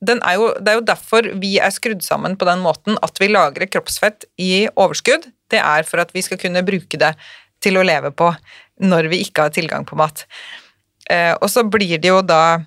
[0.01, 3.17] den er jo, det er jo derfor vi er skrudd sammen på den måten at
[3.22, 5.30] vi lagrer kroppsfett i overskudd.
[5.51, 7.13] Det er for at vi skal kunne bruke det
[7.61, 8.32] til å leve på
[8.82, 10.26] når vi ikke har tilgang på mat.
[11.09, 12.63] Eh, og så blir det jo da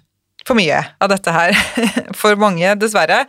[0.47, 1.55] for mye av dette her
[2.21, 3.23] for mange, dessverre.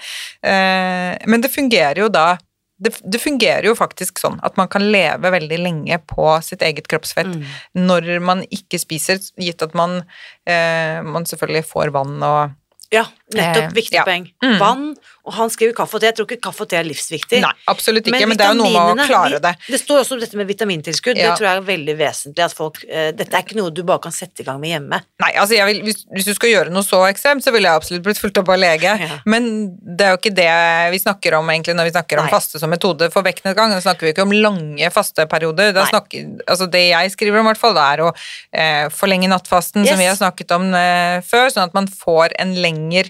[0.44, 2.34] Eh, men det fungerer jo da
[2.76, 6.90] det, det fungerer jo faktisk sånn at man kan leve veldig lenge på sitt eget
[6.92, 7.46] kroppsfett Mm.
[7.88, 10.02] når man ikke spiser, gitt at man,
[10.46, 12.52] eh, man selvfølgelig får vann og
[12.94, 13.06] Ja,
[13.36, 14.04] Nettopp, Eh, viktig ja.
[14.08, 14.26] poeng.
[14.44, 14.56] Mm.
[14.62, 14.86] Vann,
[15.26, 16.10] og han skriver kaffe og te.
[16.12, 17.40] Jeg tror ikke kaffe og te er livsviktig.
[17.42, 19.52] Nei, absolutt ikke, men, det er jo noe med å klare det.
[19.68, 21.18] Det står også om dette med vitamintilskudd.
[21.18, 21.32] Ja.
[21.34, 22.46] Det tror jeg er veldig vesentlig.
[22.46, 25.00] At folk, eh, dette er ikke noe du bare kan sette i gang med hjemme.
[25.24, 28.06] Nei, altså vil, hvis, hvis du skal gjøre noe så ekstremt, så ville jeg absolutt
[28.06, 28.94] blitt fulgt opp av lege.
[29.02, 29.20] Ja.
[29.26, 29.50] Men
[29.82, 30.50] det er jo ikke det
[30.94, 32.34] vi snakker om egentlig når vi snakker om Nei.
[32.36, 33.74] faste som metode for vektnedgang.
[33.74, 35.74] Da snakker vi ikke om lange fasteperioder.
[35.76, 38.12] Da snakker, altså det jeg skriver om, i hvert fall, det er å
[38.54, 39.90] eh, forlenge nattfasten, Yes.
[39.92, 43.10] som vi har snakket om eh, før, sånn at man får en lengre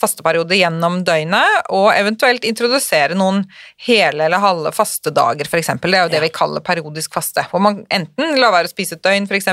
[0.00, 3.42] fasteperiode gjennom døgnet, og eventuelt introdusere noen
[3.86, 5.70] hele eller halve fastedager, f.eks.
[5.80, 7.44] Det er jo det vi kaller periodisk faste.
[7.50, 9.48] Hvor man enten lar være å spise et døgn, f.eks.,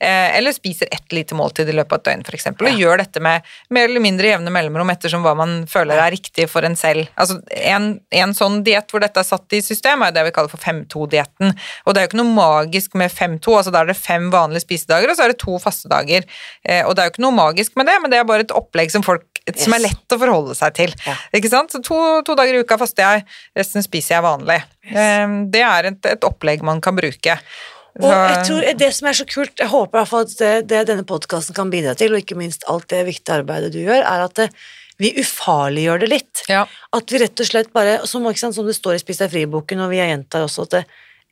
[0.00, 2.46] eh, eller spiser ett lite måltid i løpet av et døgn, f.eks.
[2.60, 2.74] Og Ja.
[2.80, 6.66] gjør dette med mer eller mindre jevne mellomrom ettersom hva man føler er riktig for
[6.68, 7.08] en selv.
[7.16, 10.52] Altså, en, en sånn diett hvor dette er satt i system, er det vi kaller
[10.52, 11.54] for 5-2-dietten.
[11.86, 14.64] Og det er jo ikke noe magisk med 5-2, altså da er det fem vanlige
[14.66, 16.26] spisedager, og så er det to fastedager.
[16.64, 18.54] Eh, og det er jo ikke noe magisk med det, men det er bare et
[18.56, 19.26] opplegg som folk
[19.70, 20.94] som er lett å forholde seg til.
[21.06, 21.16] Ja.
[21.38, 21.72] Ikke sant?
[21.72, 24.60] Så to, to dager i uka faster jeg, resten spiser jeg vanlig.
[24.90, 25.36] Yes.
[25.54, 27.36] det er et, et opplegg man kan bruke.
[28.00, 30.52] Og jeg tror det som er så kult, jeg håper i hvert fall at det,
[30.70, 34.02] det denne podkasten kan bidra til, og ikke minst alt det viktige arbeidet du gjør,
[34.02, 34.48] er at det,
[35.00, 36.42] vi ufarliggjør det litt.
[36.50, 36.64] Ja.
[36.96, 39.92] At vi rett og slett bare, som, som det står i Spis deg fri-boken, og
[39.92, 40.84] vi gjentar også at det,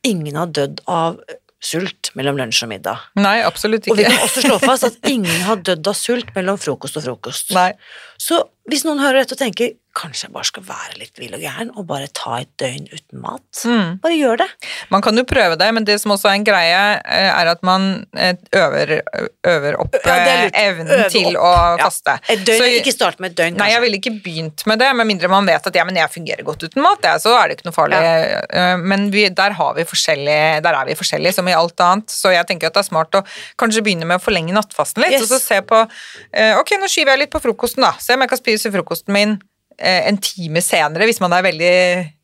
[0.09, 1.19] ingen har dødd av
[1.59, 3.01] sult mellom lunsj og middag.
[3.19, 3.93] Nei, absolutt ikke.
[3.93, 7.05] Og vi kan også slå fast at ingen har dødd av sult mellom frokost og
[7.07, 7.51] frokost.
[7.57, 7.71] Nei.
[8.19, 11.41] Så hvis noen hører dette og tenker kanskje jeg bare skal være litt vill og
[11.41, 13.97] gæren og bare ta et døgn uten mat, Mm.
[14.03, 14.47] bare gjør det.
[14.93, 17.63] Man kan jo prøve det, men det som også er en greie, eh, er at
[17.65, 19.01] man eh, øver,
[19.49, 21.43] øver opp Ja, eh, evnen øver til opp.
[21.43, 21.83] å Ja.
[21.89, 22.19] faste.
[22.29, 24.95] Et døgn, Så- ikke start med et døgn, Nei, jeg ville ikke begynt med det,
[24.95, 27.47] med mindre man vet at ja, men jeg fungerer godt uten mat, ja, så er
[27.49, 28.83] det ikke noe farlig.
[28.85, 32.05] Men vi, der, har vi der er vi forskjellige, som i alt annet.
[32.09, 33.25] Så jeg tenker at det er smart å
[33.57, 35.23] kanskje begynne med å forlenge nattfasten litt, Yes.
[35.31, 35.79] og så se på
[36.59, 37.91] Ok, nå skyver jeg litt på frokosten, da.
[37.99, 39.35] Se om jeg kan spise frokosten min
[39.79, 41.73] eh, en time senere, hvis man er veldig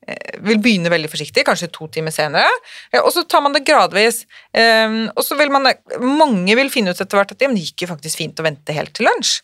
[0.07, 2.51] eh, vil begynne veldig forsiktig, kanskje to timer senere,
[2.91, 4.25] eh, og så tar man det gradvis.
[4.53, 5.71] eh, Og så vil man,
[6.01, 8.93] Mange vil finne ut etter hvert at det gikk jo faktisk fint å vente helt
[8.93, 9.39] til lunsj.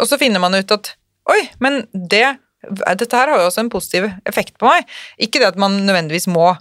[0.00, 0.94] Og så finner man ut at
[1.30, 4.88] oi, men det, dette her har jo også en positiv effekt på meg.
[5.20, 6.56] Ikke det at man nødvendigvis må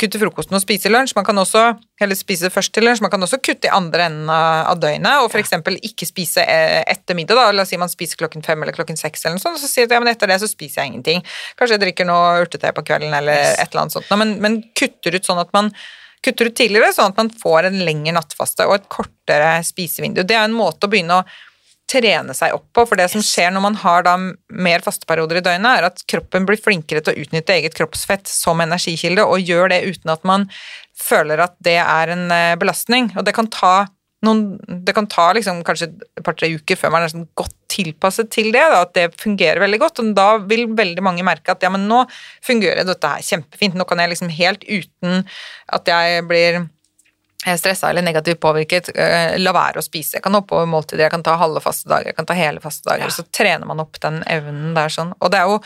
[0.00, 1.62] kutte frokosten og spise lunsj, man kan også
[2.00, 5.28] heller spise først til lunsj, man kan også kutte i andre enden av døgnet, og
[5.28, 5.52] f.eks.
[5.90, 8.96] ikke spise eh, etter middag, da, la oss si man spiser klokken fem eller klokken
[9.00, 10.94] seks eller noe sånt, og så sier du ja, men etter det så spiser jeg
[10.94, 11.22] ingenting.
[11.58, 13.58] Kanskje jeg drikker noe urtete på kvelden eller Yes.
[13.60, 15.72] et eller annet sånt, men, men kutter ut sånn at man
[16.24, 20.22] kutter ut tidligere, sånn at man får en lengre nattfaste og et kortere spisevindu.
[20.26, 21.26] Det er en måte å begynne å
[21.90, 25.44] trene seg opp på, for det som skjer når man har da mer fasteperioder i
[25.46, 29.70] døgnet, er at kroppen blir flinkere til å utnytte eget kroppsfett som energikilde, og gjør
[29.74, 30.48] det uten at man
[30.98, 33.12] føler at det er en eh, belastning.
[33.14, 33.86] Og det kan ta
[34.26, 34.56] noen,
[34.86, 38.48] det kan ta liksom kanskje et par-tre uker før man er sånn godt tilpasset til
[38.54, 41.70] det, da, at det fungerer veldig godt, og da vil veldig mange merke at ja,
[41.72, 42.02] men nå
[42.46, 45.26] fungerer dette her kjempefint, nå kan jeg liksom helt uten
[45.76, 46.64] at jeg blir
[47.54, 50.16] stressa eller negativt påvirket, eh, la være å spise.
[50.18, 52.58] Jeg kan hoppe over måltider, jeg kan ta halve faste dager, jeg kan ta hele
[52.60, 53.06] faste dager.
[53.06, 53.14] Ja.
[53.14, 55.14] Så trener man opp den evnen der sånn.
[55.20, 55.60] Og det er jo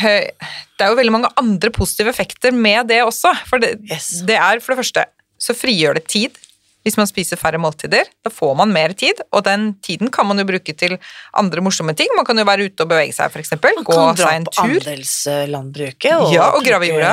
[0.00, 3.32] det er jo veldig mange andre positive effekter med det også.
[3.48, 4.22] For det, Yes.
[4.22, 5.04] det er for det første
[5.40, 6.38] så frigjør det tid.
[6.84, 10.38] Hvis man spiser færre måltider, da får man mer tid, og den tiden kan man
[10.40, 10.94] jo bruke til
[11.36, 12.08] andre morsomme ting.
[12.16, 13.52] Man kan jo være ute og bevege seg, f.eks.
[13.60, 17.12] Man Gå kan dra på andelslandbruket og, Ja, og grave jorda.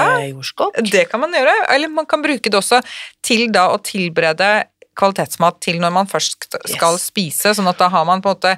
[0.88, 2.80] Det kan man gjøre, eller man kan bruke det også
[3.26, 4.50] til da å tilberede
[4.98, 7.10] kvalitetsmat til når man først skal Yes.
[7.12, 8.56] spise, sånn at da har man på en måte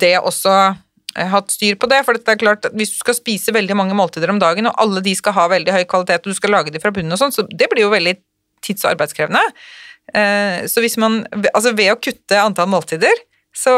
[0.00, 0.54] det også
[1.16, 3.76] eh, hatt styr på det, for det er klart at hvis du skal spise veldig
[3.78, 6.50] mange måltider om dagen, og alle de skal ha veldig høy kvalitet, og du skal
[6.56, 8.16] lage de fra bunnen og sånn, så det blir jo veldig
[8.62, 9.42] tids- og arbeidskrevende.
[10.14, 11.22] Eh, Så hvis man,
[11.54, 13.72] altså ved å kutte antall måltider, så,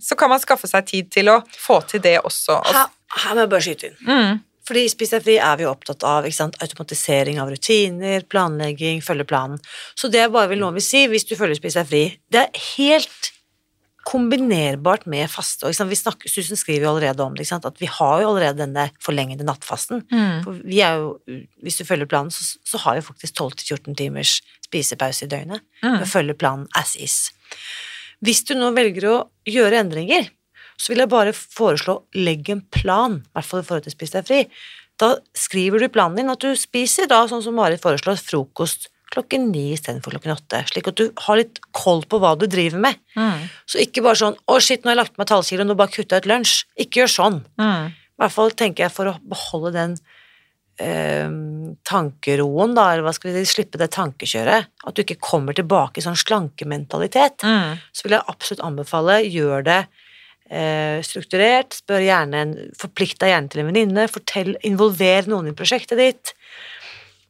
[0.00, 2.62] så kan man skaffe seg tid til å få til det også.
[2.64, 2.86] Her,
[3.20, 3.98] her må jeg bare skyte inn.
[4.08, 9.02] Mm, Fordi i Spis deg fri er vi opptatt av sant, automatisering av rutiner, planlegging,
[9.04, 9.60] følge planen.
[9.94, 12.46] Så det jeg bare vil nå vil si, hvis du følger Spis deg fri, det
[12.46, 13.32] er helt
[14.06, 15.66] kombinerbart med faste.
[15.66, 19.46] Vi snakker, Susan skriver jo allerede om det, at vi har jo allerede denne forlengede
[19.46, 20.04] nattfasten.
[20.06, 23.98] mm, For vi er jo, hvis du følger planen, så, så har vi faktisk 12-14
[23.98, 24.38] timers
[24.68, 25.66] spisepause i døgnet.
[25.82, 26.06] mm.
[26.06, 27.18] følger å planen as is.
[28.22, 29.16] Hvis du nå velger å
[29.48, 30.30] gjøre endringer,
[30.78, 34.14] så vil jeg bare foreslå legg en plan, i hvert fall i forhold til Spis
[34.14, 34.42] deg fri.
[35.00, 39.50] Da skriver du planen din at du spiser da, sånn som Marit foreslår, frokost klokken
[39.52, 42.96] ni istedenfor klokken åtte, slik at du har litt koll på hva du driver med.
[43.16, 45.64] Mm, Så ikke bare sånn 'Å, shit, nå har jeg lagt på meg et halvkilo,
[45.66, 46.64] nå bare kutta ut lunsj'.
[46.78, 47.44] Ikke gjør sånn.
[47.58, 47.86] mm.
[47.86, 49.96] I hvert fall tenker jeg for å beholde den
[50.78, 51.28] eh,
[51.84, 55.98] tankeroen, da, eller hva skal vi si, slippe det tankekjøret, at du ikke kommer tilbake
[55.98, 57.78] i sånn slankementalitet, Mm.
[57.92, 59.86] så vil jeg absolutt anbefale gjør det
[60.50, 61.74] eh, strukturert.
[61.74, 64.08] Spør gjerne en, Forplikt deg gjerne til en venninne.
[64.08, 66.32] Fortell, Involver noen i prosjektet ditt.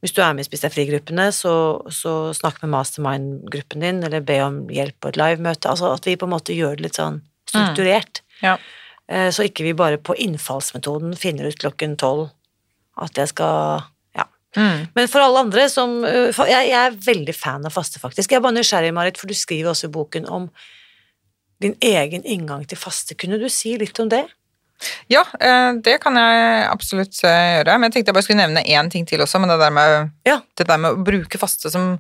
[0.05, 1.53] Hvis du er med i Spis deg fri-gruppene, så,
[1.91, 5.71] så snakk med mastermind-gruppen din, eller be om hjelp på et livemøte.
[5.73, 8.21] Altså at vi på en måte gjør det litt sånn strukturert.
[8.43, 8.57] Ja.
[9.09, 12.29] Eh, Så ikke vi bare på innfallsmetoden finner ut klokken tolv
[13.01, 13.85] at jeg skal
[14.17, 14.25] Ja.
[14.57, 14.89] Mm.
[14.95, 18.31] Men for alle andre som øh, jeg, jeg er veldig fan av faste, faktisk.
[18.31, 20.51] Jeg er bare nysgjerrig, Marit, for du skriver også i boken om
[21.61, 23.15] din egen inngang til faste.
[23.17, 24.27] Kunne du si litt om det?
[25.09, 27.77] Ja, eh, det kan jeg absolutt eh, gjøre.
[27.79, 30.11] Men jeg tenkte jeg bare skulle nevne én ting til også, men det der med,
[30.29, 30.41] Ja.
[30.59, 31.97] det der med å bruke faste som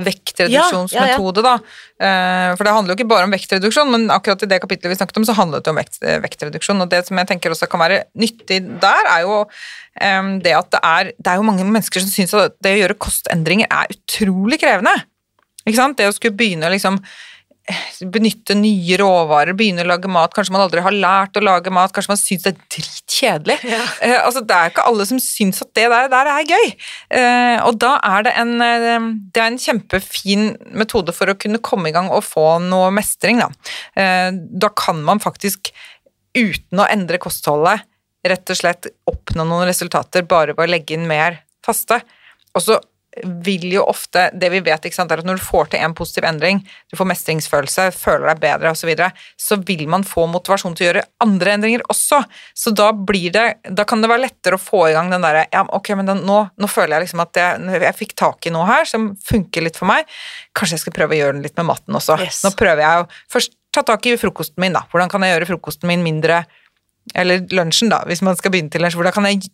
[0.00, 1.54] Ja, vektreduksjonsmetode, da.
[2.00, 4.96] Eh, For det handler jo ikke bare om vektreduksjon, men akkurat i det kapitlet vi
[4.96, 6.80] snakket om, så handlet det om vekt, vektreduksjon.
[6.80, 9.44] Og det som jeg tenker også kan være nyttig der, er jo
[10.40, 12.96] det at det er, det er jo mange mennesker som syns at det å gjøre
[12.96, 14.94] kostendringer er utrolig krevende.
[15.66, 15.98] Ikke sant?
[15.98, 16.96] Det å skulle begynne å liksom
[18.12, 20.32] benytte nye råvarer, begynne å lage mat.
[20.34, 23.58] Kanskje man aldri har lært å lage mat, kanskje man syns det er dritkjedelig.
[24.00, 26.70] Eh, altså, det er ikke alle som syns at det der, der er gøy.
[27.16, 30.46] Eh, og da er det en, eh, det er en kjempefin
[30.78, 33.42] metode for å kunne komme i gang og få noe mestring.
[33.42, 33.50] Da,
[34.00, 35.72] eh, da kan man faktisk,
[36.36, 37.84] uten å endre kostholdet,
[38.26, 42.00] rett og slett oppnå noen resultater bare ved å legge inn mer faste.
[42.54, 42.80] Og så
[43.44, 46.26] vil jo ofte, det vi vet, sant, er at når du får til en positiv
[46.28, 50.76] endring, du får mestringsfølelse, føler deg bedre osv., så, videre, så vil man få motivasjon
[50.78, 52.22] til å gjøre andre endringer også.
[52.54, 55.44] Så da blir det, da kan det være lettere å få i gang den derre
[55.50, 58.54] ja, ok, men den, nå, nå føler jeg liksom at jeg, jeg fikk tak i
[58.54, 60.08] noe her som funker litt for meg.
[60.56, 62.16] Kanskje jeg skal prøve å gjøre den litt med matten også.
[62.22, 62.44] Yes.
[62.46, 64.86] Nå prøver jeg å først ta tak i frokosten min, da.
[64.90, 66.44] Hvordan kan jeg gjøre frokosten min mindre
[67.14, 68.98] eller lunsjen, da, hvis man skal begynne til lunsj.
[68.98, 69.48] Hvordan kan jeg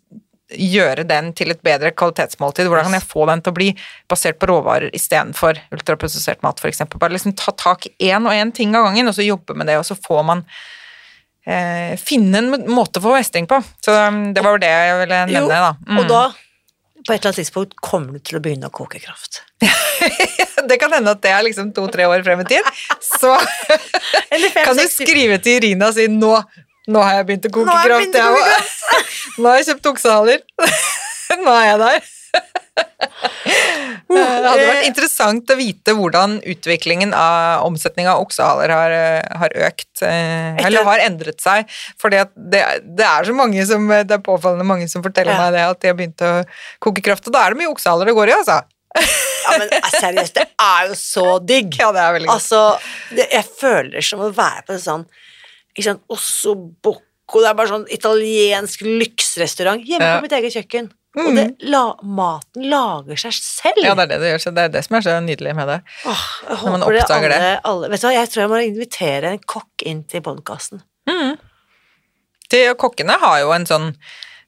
[0.55, 2.68] gjøre den til et bedre kvalitetsmåltid?
[2.70, 3.68] Hvordan kan jeg få den til å bli
[4.11, 6.84] basert på råvarer istedenfor ultraprosessert mat, f.eks.?
[6.94, 9.70] Bare liksom ta tak i én og én ting av gangen, og så jobbe med
[9.70, 10.44] det, og så får man
[11.47, 13.61] eh, finne en måte å få mestring på.
[13.84, 15.72] Så um, det var jo det jeg ville nevne, da.
[15.88, 16.03] Mm.
[16.03, 16.22] Og da,
[17.03, 19.42] på et eller annet tidspunkt, kommer du til å begynne å koke kraft.
[20.66, 22.70] Det kan hende at det er liksom to-tre år frem i tid.
[22.99, 23.30] Så
[24.66, 26.32] kan du skrive til Irina og si nå,
[26.87, 28.14] nå har jeg begynt å koke kraft.
[28.14, 28.74] jeg òg.
[29.41, 30.45] Nå har jeg kjøpt oksehaler.
[31.45, 32.12] Nå er jeg der.
[34.07, 39.39] Det hadde vært eh, interessant å vite hvordan utviklingen av omsetning av oksehaler har, eh,
[39.41, 41.66] har økt, eh, eller har endret seg.
[42.01, 45.41] For det, det er så mange som, det er påfallende mange som forteller Ja.
[45.43, 46.32] meg det, at de har begynt å
[46.87, 48.61] koke kraft, og da er det mye oksehaler det går i, altså.
[48.97, 51.74] Ja, men eh, seriøst, det er jo så digg!
[51.82, 52.37] Ja, det er veldig godt.
[52.39, 52.62] Altså,
[53.16, 55.07] det, jeg føler det som å være på en sånn
[55.77, 60.93] ikke sant, Ossobocco, det er bare sånn italiensk lyksrestaurant hjemme på mitt eget kjøkken.
[61.16, 61.37] Og Mm.
[61.39, 63.79] det, la, maten lager seg selv.
[63.81, 65.68] Ja, det er det det gjør, så det er det som er så nydelig med
[65.70, 65.79] det.
[66.05, 68.51] Åh, jeg Når man håper det oppdager alle, alle Vet du hva, jeg tror jeg
[68.53, 70.83] må invitere en kokk inn til podkasten.
[72.53, 73.89] De kokkene har jo en sånn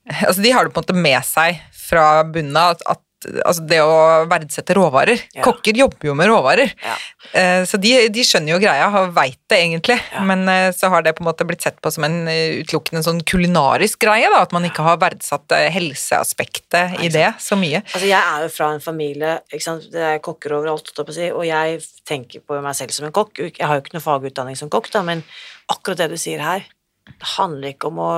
[0.09, 1.59] Altså, de har det på en måte med seg
[1.89, 3.01] fra bunnen av at, at
[3.45, 3.95] Altså det å
[4.31, 5.19] verdsette råvarer.
[5.35, 5.43] Ja.
[5.43, 6.71] Kokker jobber jo med råvarer.
[6.85, 6.95] Ja.
[7.35, 10.23] Eh, Så de, de skjønner jo greia, og veit det egentlig, Ja.
[10.23, 13.03] men eh, så har det på en måte blitt sett på som en eh, utelukkende
[13.03, 17.83] sånn kulinarisk greie, da, at man ikke har verdsatt helseaspektet i det så mye.
[17.83, 19.89] Altså, jeg er jo fra en familie ikke sant?
[19.93, 23.39] Det er kokker overalt, og jeg tenker på meg selv som en kokk.
[23.51, 25.25] Jeg har jo ikke noe fagutdanning som kokk, da, men
[25.73, 26.65] akkurat det du sier her,
[27.09, 28.13] det handler ikke om å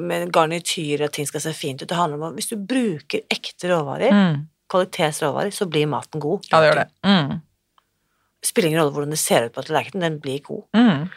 [0.00, 1.88] med garnityr og ting skal se fint ut.
[1.90, 4.46] Det handler om at hvis du bruker ekte råvarer, Mm.
[4.70, 6.46] kvalitetsråvarer, så blir maten god.
[6.50, 6.88] Ja, det gjør det.
[7.04, 7.40] Mm.
[8.44, 10.62] Spiller ingen rolle hvordan det ser ut på tallerkenen, den blir god.
[10.76, 11.08] Mm.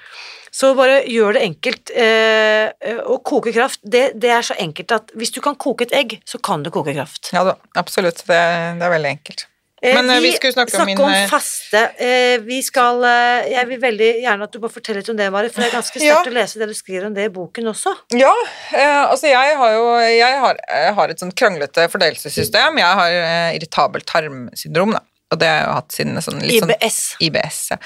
[0.51, 1.91] Så bare gjør det enkelt.
[1.91, 5.83] Eh, eh, å koke kraft, det, det er så enkelt at hvis du kan koke
[5.85, 7.29] et egg, så kan du koke kraft.
[7.35, 8.23] Ja da, absolutt.
[8.25, 8.37] Det,
[8.79, 9.45] det er veldig enkelt.
[9.81, 11.81] Eh, Men, vi, vi skulle snakke om min, om faste.
[12.01, 15.27] Eh, vi skal eh, Jeg vil veldig gjerne at du bare forteller litt om det,
[15.33, 16.15] Mari, for det er ganske Ja.
[16.17, 17.93] sterkt å lese det du skriver om det i boken også.
[18.17, 18.31] Ja,
[18.73, 22.81] eh, altså jeg har jo jeg har, jeg har et sånn kranglete fordøyelsessystem.
[22.81, 25.03] Jeg har eh, irritabelt tarmsyndrom, da.
[25.27, 26.99] Og det har jeg jo hatt siden sånn, litt sånn IBS.
[27.27, 27.77] IBS, ja.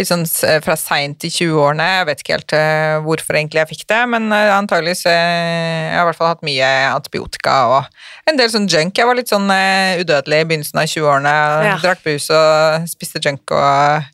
[0.00, 0.24] Litt sånn
[0.64, 1.86] fra seint i 20-årene.
[2.00, 4.56] Jeg vet ikke helt eh, hvorfor egentlig jeg fikk det, men uh,
[4.98, 8.98] så uh, Jeg har i hvert fall hatt mye antibiotika og en del sånn junk.
[8.98, 11.36] Jeg var litt sånn eh, udødelig i begynnelsen av 20-årene.
[11.68, 11.78] Ja.
[11.82, 14.10] Drakk brus og spiste junk og eh,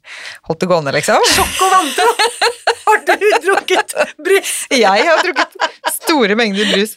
[0.51, 1.29] holdt det gående, liksom.
[1.33, 2.09] Sjokk og vantro!
[2.87, 4.55] Har du drukket brus?
[4.71, 5.57] Jeg har drukket
[5.97, 6.95] store mengder brus.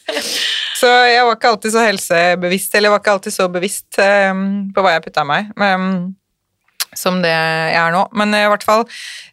[0.80, 4.44] Så jeg var ikke alltid så helsebevisst, eller jeg var ikke alltid så bevisst um,
[4.74, 5.50] på hva jeg putta i meg.
[5.58, 5.90] Um,
[6.96, 8.04] som det jeg er nå.
[8.18, 8.82] Men i hvert fall,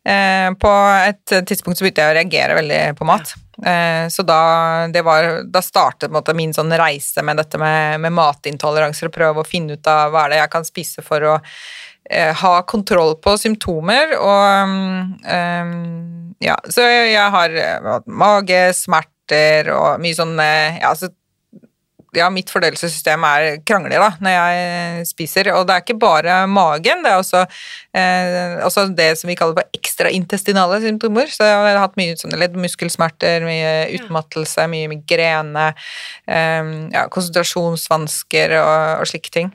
[0.05, 0.73] eh, på
[1.07, 3.33] et tidspunkt så begynte jeg å reagere veldig på mat.
[3.65, 4.41] Eh, så da,
[4.93, 9.41] det var, da startet måte, min sånn reise med dette med, med matintoleranser, og prøve
[9.41, 11.35] å finne ut av hva er det jeg kan spise for å
[12.09, 14.75] eh, ha kontroll på symptomer og
[15.25, 21.09] um, Ja, så jeg, har hatt magesmerter og mye sånn eh, Ja, så,
[22.15, 25.49] ja, mitt fordøyelsessystem er krangler da, når jeg spiser.
[25.57, 27.43] Og det er ikke bare magen, det er også,
[27.97, 31.29] eh, også det som vi kaller for ekstraintestinale symptomer.
[31.33, 35.69] Så jeg har hatt mye sånne leddmuskelsmerter, mye utmattelse, mye migrene,
[36.29, 39.53] eh, ja, konsentrasjonsvansker og, og slike ting.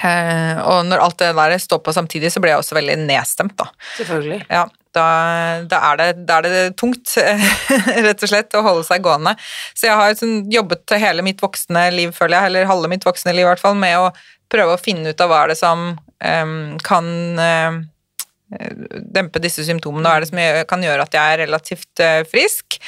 [0.00, 3.56] Uh, og når alt det der står på samtidig, så blir jeg også veldig nedstemt,
[3.58, 3.66] da.
[3.98, 4.38] Selvfølgelig.
[4.48, 4.62] Ja,
[4.96, 5.06] da,
[5.70, 7.14] da, er det, da, er det, tungt,
[8.08, 9.36] rett og slett, å holde seg gående.
[9.74, 13.34] Så jeg har sånn, jobbet hele mitt voksne liv, føler jeg, eller halve mitt voksne
[13.36, 14.10] liv i hvert fall, med å
[14.50, 17.78] prøve å finne ut av hva er det som um, kan uh,
[19.14, 20.40] dempe disse symptomene, hva er det som
[20.72, 22.80] kan gjøre at jeg er relativt uh, frisk.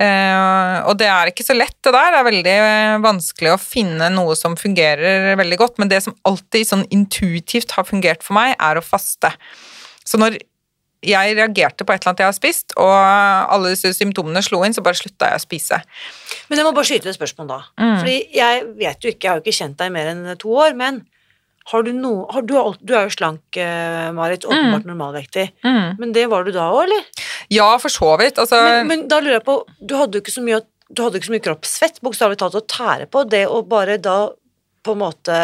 [0.00, 2.14] Uh, og det er ikke så lett, det der.
[2.14, 2.56] Det er veldig
[3.04, 7.88] vanskelig å finne noe som fungerer veldig godt, men det som alltid sånn intuitivt har
[7.88, 9.34] fungert for meg, er å faste.
[10.08, 10.40] Så når
[11.00, 14.74] jeg reagerte på et eller annet jeg har spist, og alle disse symptomene slo inn,
[14.76, 15.78] så bare slutta jeg å spise.
[16.50, 17.60] Men jeg må bare skyte et spørsmål da.
[17.80, 17.94] Mm.
[18.02, 20.52] Fordi jeg vet jo ikke, jeg har jo ikke kjent deg i mer enn to
[20.52, 21.00] år, men
[21.70, 24.90] har du noe har du, du, er jo slank, uh, Marit, åpenbart mm.
[24.90, 25.46] normalvektig.
[25.64, 25.96] Mm.
[26.00, 27.26] Men det var du da òg, eller?
[27.52, 28.40] Ja, for så vidt.
[28.42, 31.36] Altså men, men, da lurer jeg på, du hadde jo ikke så mye, ikke så
[31.36, 33.24] mye kroppsfett, bokstavelig talt, å tære på.
[33.30, 34.22] Det å bare da
[34.80, 35.36] på en måte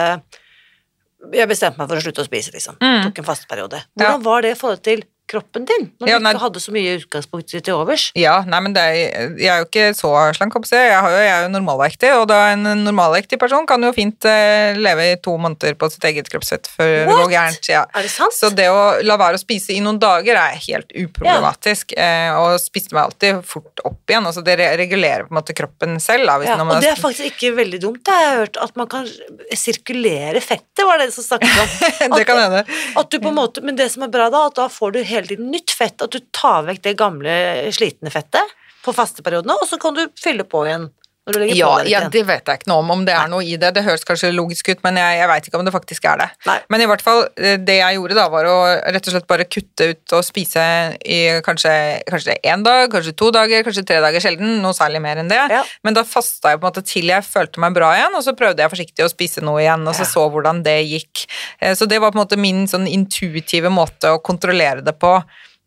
[1.32, 2.76] Jeg bestemte meg for å slutte å spise, liksom.
[2.80, 3.06] Mm.
[3.08, 3.80] Tok en fasteperiode.
[3.96, 4.24] Hvordan ja.
[4.26, 7.50] var det i forhold til kroppen din, når ja, du ikke hadde så mye utgangspunkt
[7.50, 8.08] til overs?
[8.18, 8.94] Ja, nei, men er,
[9.40, 12.62] jeg er jo ikke så slank, jeg, jeg, jeg er jo normalvektig, og da en
[12.84, 16.92] normalvektig person kan jo fint eh, leve i to måneder på sitt eget kroppsfett før
[16.92, 17.10] What?
[17.10, 17.70] det går gærent.
[17.72, 17.82] Ja.
[17.90, 18.36] Er det sant?
[18.36, 22.06] Så det å la være å spise i noen dager er helt uproblematisk, ja.
[22.30, 24.26] eh, og spiste meg alltid fort opp igjen.
[24.30, 26.26] altså Det regulerer på en måte kroppen selv.
[26.26, 28.88] Da, ja, og det er faktisk ikke veldig dumt, det har jeg hørt, at man
[28.90, 29.10] kan
[29.56, 31.76] sirkulere fettet, var det som snakket om.
[32.16, 32.64] det kan hende.
[32.98, 35.00] At du på en måte, men det som er bra da, at da får du
[35.02, 37.34] helt hele tiden nytt fett, at du tar vekk det gamle,
[37.74, 38.54] slitne fettet
[38.84, 40.90] på fasteperiodene, og så kan du fylle på igjen
[41.26, 43.72] ja, ja, det vet jeg ikke noe om, om det er noe i det.
[43.74, 46.28] Det høres kanskje logisk ut, men jeg, jeg veit ikke om det faktisk er det.
[46.46, 46.54] Nei.
[46.70, 48.58] Men i hvert fall, eh, det jeg gjorde da, var å
[48.94, 50.66] rett og slett bare kutte ut og spise
[51.02, 51.72] i kanskje,
[52.06, 55.40] kanskje én dag, kanskje to dager, kanskje tre dager sjelden, noe særlig mer enn det.
[55.50, 55.64] Ja.
[55.82, 58.36] Men da fasta jeg på en måte til jeg følte meg bra igjen, og så
[58.38, 60.12] prøvde jeg forsiktig å spise noe igjen, og så ja.
[60.12, 61.26] så hvordan det gikk.
[61.58, 65.16] Eh, så det var på en måte min sånn intuitive måte å kontrollere det på.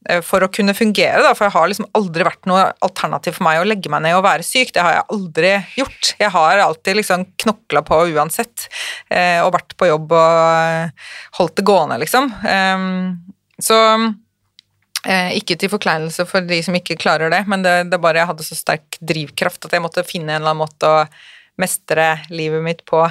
[0.07, 3.45] Eh, for å kunne fungere, da, for jeg har liksom aldri vært noe alternativ for
[3.49, 4.71] meg å legge meg ned og være syk.
[4.75, 6.13] Det har jeg aldri gjort.
[6.21, 8.69] Jeg har alltid liksom knokla på uansett,
[9.11, 12.31] eh, og vært på jobb og eh, holdt det gående, liksom.
[13.59, 13.77] Så
[15.09, 18.43] ikke til forkleinelse for de som ikke klarer det, men det, det bare jeg hadde
[18.43, 21.05] så sterk drivkraft at jeg måtte finne en eller annen måte å
[21.59, 23.05] mestre livet mitt på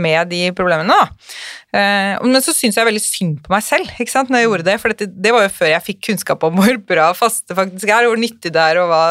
[0.00, 0.92] med de problemene.
[0.92, 1.34] Da.
[1.76, 4.66] Eh, men så syns jeg veldig synd på meg selv ikke sant, når jeg gjorde
[4.68, 7.92] det, for dette, det var jo før jeg fikk kunnskap om hvor bra faste faktisk
[7.92, 9.02] er, hvor nyttig det er, og hva,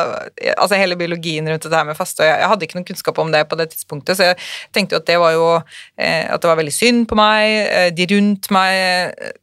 [0.56, 2.24] altså hele biologien rundt dette her med faste.
[2.24, 4.40] og jeg, jeg, hadde ikke noen kunnskap om det på det tidspunktet, så jeg
[4.76, 7.90] tenkte jo at det var jo eh, at det var veldig synd på meg, eh,
[7.96, 9.34] de rundt meg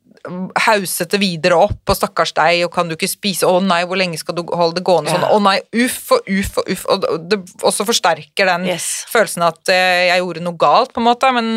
[0.66, 3.98] hauset det videre opp, og stakkars deg, og kan du ikke spise, å nei, hvor
[3.98, 7.26] lenge skal du holde det gående sånn, å nei, uff og uff og uff, og
[7.30, 8.88] det også forsterker den yes.
[9.10, 11.48] følelsen at eh, jeg gjorde noe galt, på en måte, men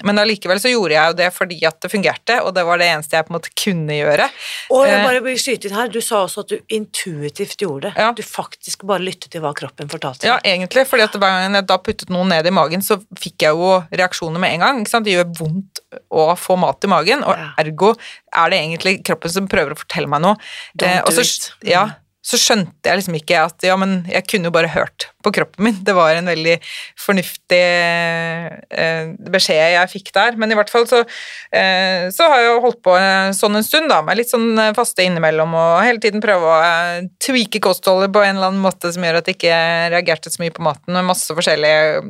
[0.00, 2.88] men allikevel så gjorde jeg jo det fordi at det fungerte, og det var det
[2.88, 4.28] eneste jeg på en måte kunne gjøre.
[4.72, 7.90] Og jeg eh, bare vil skyte inn her, Du sa også at du intuitivt gjorde
[7.90, 7.92] det.
[8.00, 8.10] Ja.
[8.16, 10.32] Du faktisk bare lyttet til hva kroppen fortalte deg.
[10.32, 13.46] Ja, egentlig, fordi at hver gang jeg da puttet noe ned i magen, så fikk
[13.46, 14.82] jeg jo reaksjoner med en gang.
[14.82, 15.08] ikke sant?
[15.08, 17.92] Det gjør vondt å få mat i magen, og ergo
[18.32, 20.38] er det egentlig kroppen som prøver å fortelle meg noe.
[20.78, 21.50] Don't eh, do it.
[21.68, 21.88] Ja,
[22.22, 25.66] så skjønte jeg liksom ikke at ja, men jeg kunne jo bare hørt på kroppen
[25.66, 25.78] min.
[25.82, 26.54] Det var en veldig
[26.98, 30.38] fornuftig eh, beskjed jeg fikk der.
[30.38, 31.02] Men i hvert fall så,
[31.50, 32.94] eh, så har jeg holdt på
[33.38, 37.10] sånn en stund, da, med litt sånn faste innimellom og hele tiden prøve å eh,
[37.22, 39.60] tweake kostholdet på en eller annen måte som gjør at jeg ikke
[39.96, 40.94] reagerte så mye på maten.
[40.94, 42.02] Med masse forskjellige,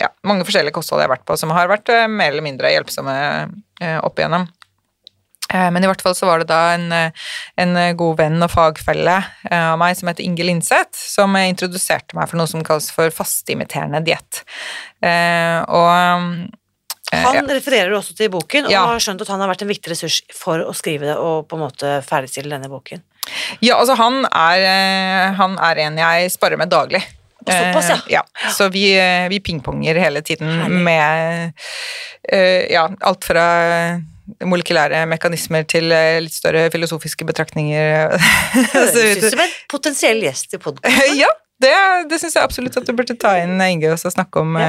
[0.00, 2.72] ja, mange forskjellige kosthold jeg har vært på som har vært eh, mer eller mindre
[2.72, 3.18] hjelpsomme
[3.84, 4.48] eh, opp igjennom.
[5.54, 7.26] Eh, men i hvert fall så var det da en, eh,
[7.60, 9.16] en god venn og fagfelle
[9.48, 13.12] eh, av meg som heter Inge Lindseth, som introduserte meg for noe som kalles for
[13.14, 14.42] fasteimiterende diett.
[15.00, 15.90] Og
[17.08, 17.42] han ja.
[17.48, 18.82] refererer også til boken, og ja.
[18.90, 21.56] har skjønt at han har vært en viktig ressurs for å skrive det og på
[21.56, 23.00] en måte ferdigstille denne boken.
[23.64, 24.66] Ja, altså han er,
[25.38, 27.00] han er en jeg sparer med daglig.
[27.48, 27.98] Såpass, ja.
[28.18, 28.22] ja.
[28.52, 28.90] Så vi,
[29.32, 30.82] vi pingponger hele tiden Herlig.
[30.84, 33.46] med ja, alt fra
[34.44, 38.16] molekylære mekanismer til eh, litt større filosofiske betraktninger.
[38.74, 41.18] Høres ut som en potensiell gjest i podkasten.
[41.22, 41.72] ja, Det,
[42.10, 44.68] det syns jeg absolutt at du burde ta inn Inge og snakke om ja.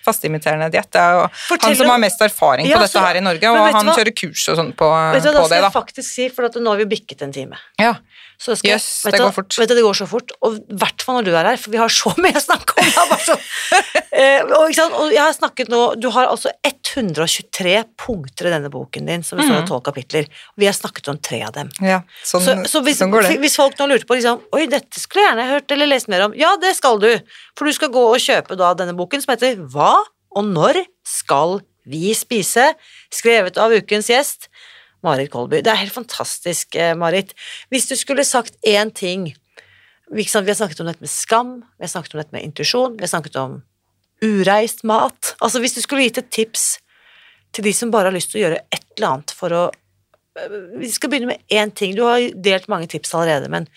[0.00, 0.88] fasteimiterende fastimiterende diett.
[0.88, 3.92] Det er han som har mest erfaring på ja, dette her i Norge, og han
[3.92, 5.36] kjører kurs og sånn på, vet du, på det.
[5.36, 7.60] Da skal jeg faktisk si, for nå har vi bikket en time.
[7.82, 7.96] Ja.
[8.42, 9.54] Så skal, yes, det går fort.
[9.60, 10.32] Vet du, det går så fort.
[10.42, 12.74] Og i hvert fall når du er her, for vi har så mye å snakke
[12.82, 13.12] om.
[13.22, 13.36] Så,
[14.18, 19.06] eh, og, og, jeg har snakket nå Du har altså 123 punkter i denne boken
[19.06, 19.68] din som består av mm.
[19.70, 20.26] tolv kapitler.
[20.58, 21.70] Vi har snakket om tre av dem.
[21.86, 25.22] Ja, sånn, så, så hvis, sånn hvis, folk nå lurte på liksom, Oi, dette skulle
[25.22, 26.34] jeg gjerne hørt eller lest mer om.
[26.38, 27.12] Ja, det skal du,
[27.58, 29.94] for du skal gå og kjøpe da denne boken som heter Hva
[30.32, 32.72] og når skal vi spise?
[33.12, 34.48] Skrevet av ukens gjest,
[35.02, 35.62] Marit Kolby.
[35.64, 37.34] Det er helt fantastisk, eh, Marit.
[37.70, 39.34] Hvis du skulle sagt én ting
[40.12, 43.06] Vi har snakket om dette med skam, vi har snakket om dette med intuisjon, vi
[43.06, 43.62] har snakket om
[44.20, 45.34] ureist mat.
[45.40, 46.78] Altså, hvis du skulle gitt et tips
[47.52, 49.62] til de som bare har lyst til å gjøre et eller annet for å
[50.36, 51.96] eh, Vi skal begynne med én ting.
[51.96, 53.70] Du har delt mange tips allerede, men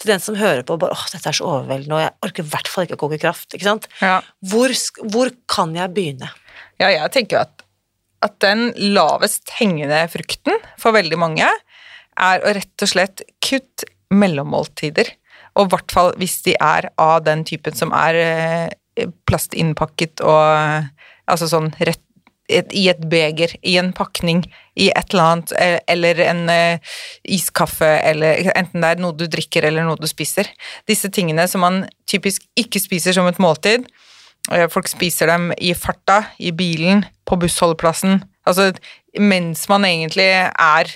[0.00, 2.52] til den som hører på bare, åh, dette er så overveldende, og jeg orker i
[2.54, 3.50] hvert fall ikke å koke kraft.
[3.52, 3.88] ikke sant?
[4.00, 4.20] Ja.
[4.52, 4.72] Hvor,
[5.12, 6.30] hvor, kan jeg begynne?
[6.80, 7.66] Ja, jeg tenker jo at,
[8.24, 11.48] at den lavest hengende frukten for veldig mange
[12.20, 15.08] er å rett og slett kutte mellommåltider.
[15.58, 20.86] Og i hvert fall hvis de er av den typen som er eh, plastinnpakket og
[21.30, 22.04] altså sånn rett
[22.50, 24.42] et, i et beger, i en pakning,
[24.74, 29.26] i et eller annet, eh, eller en uh, iskaffe, eller enten det er noe du
[29.30, 30.50] drikker eller noe du spiser.
[30.90, 33.86] Disse tingene som man typisk ikke spiser som et måltid.
[34.72, 38.22] Folk spiser dem i farta, i bilen, på bussholdeplassen.
[38.48, 38.70] Altså
[39.18, 40.90] mens man egentlig er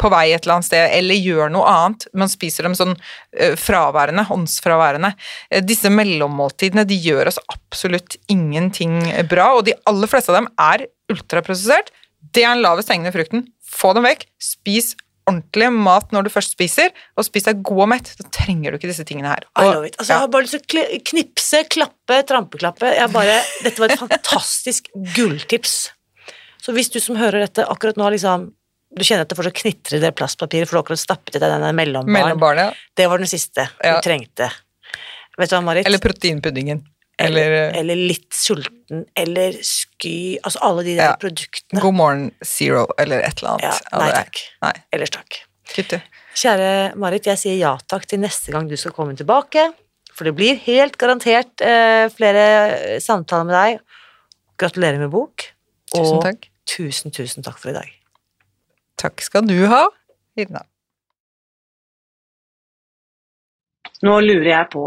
[0.00, 2.06] på vei et eller annet sted, eller gjør noe annet.
[2.16, 5.12] Man spiser dem sånn uh, fraværende, åndsfraværende.
[5.52, 10.48] Uh, disse mellommåltidene de gjør oss absolutt ingenting bra, og de aller fleste av dem
[10.56, 11.92] er ultraprosessert.
[12.32, 13.46] Det er den lavest hengende frukten.
[13.60, 14.26] Få dem vekk.
[14.40, 14.94] Spis
[15.28, 18.12] ordentlig mat når du først spiser, og spis deg god og mett.
[18.18, 19.46] Da trenger du ikke disse tingene her.
[19.54, 19.88] Og.
[19.90, 20.14] Altså, ja.
[20.14, 22.94] Jeg har bare lyst til å knipse, klappe, trampeklappe.
[23.14, 25.76] Bare, dette var et fantastisk gulltips.
[26.60, 28.50] Så hvis du som hører dette akkurat nå liksom
[28.90, 31.38] du kjenner at det fortsatt knitrer i det plastpapiret, for du har akkurat stappet i
[31.38, 32.58] deg denne mellombaren.
[32.58, 32.70] Ja.
[32.98, 33.92] Det var den siste ja.
[33.94, 34.48] du trengte.
[35.38, 35.86] Vet du hva, Marit?
[35.86, 36.82] Eller proteinpuddingen.
[37.20, 41.18] Eller, eller, litt sulten, eller sky Altså alle de der ja.
[41.20, 41.82] produktene.
[41.82, 43.66] God morgen Zero, eller et eller annet.
[43.68, 44.40] Ja, nei takk.
[44.64, 44.72] Nei.
[44.96, 45.38] Ellers takk.
[45.70, 46.00] Kutte.
[46.40, 49.68] Kjære Marit, jeg sier ja takk til neste gang du skal komme tilbake.
[50.14, 54.00] For det blir helt garantert eh, flere samtaler med deg.
[54.60, 55.46] Gratulerer med bok.
[55.94, 56.48] Tusen takk.
[56.50, 57.94] Og tusen, tusen takk for i dag.
[59.00, 59.86] Takk skal du ha,
[60.38, 60.64] Irna.
[64.04, 64.86] Nå lurer jeg på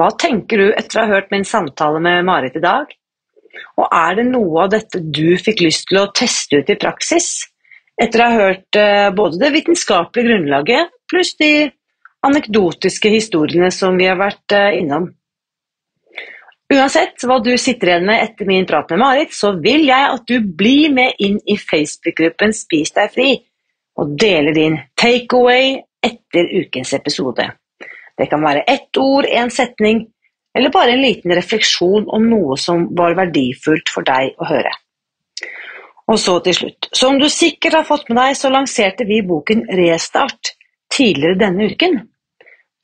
[0.00, 2.90] hva tenker du etter å ha hørt min samtale med Marit i dag?
[3.78, 7.28] Og er det noe av dette du fikk lyst til å teste ut i praksis?
[8.00, 11.70] Etter å ha hørt eh, både det vitenskapelige grunnlaget pluss de
[12.26, 15.12] anekdotiske historiene som vi har vært eh, innom.
[16.74, 20.24] Uansett hva du sitter igjen med etter min prat med Marit, så vil jeg at
[20.26, 23.34] du blir med inn i Facebook-gruppen Spis deg fri,
[24.00, 27.46] og deler din takeaway etter ukens episode.
[28.18, 30.04] Det kan være ett ord, en setning,
[30.54, 34.70] eller bare en liten refleksjon om noe som var verdifullt for deg å høre.
[36.12, 39.64] Og så til slutt, som du sikkert har fått med deg, så lanserte vi boken
[39.72, 40.52] Restart
[40.92, 41.96] tidligere denne uken.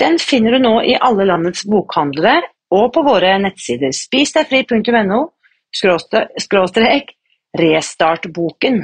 [0.01, 2.41] Den finner du nå i alle landets bokhandlere
[2.73, 5.21] og på våre nettsider spisdegfri.no
[7.61, 8.81] restartboken.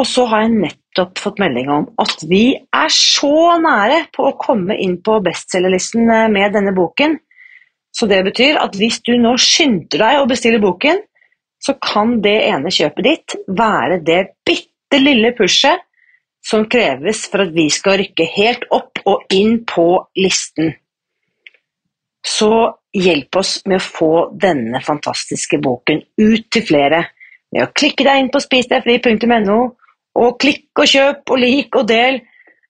[0.00, 0.56] Og så har jeg
[0.90, 6.10] nettopp fått melding om at vi er så nære på å komme inn på bestselgerlisten
[6.10, 7.18] eh, med denne boken.
[7.92, 11.00] Så det betyr at hvis du nå skynder deg å bestille boken,
[11.60, 15.82] så kan det ene kjøpet ditt være det bitte lille pushet
[16.46, 20.72] som kreves for at vi skal rykke helt opp og inn på listen.
[22.24, 27.04] Så hjelp oss med å få denne fantastiske boken ut til flere
[27.50, 29.60] ved å klikke deg inn på spisdegfri.no
[30.20, 32.20] og klikk og kjøp og lik og del.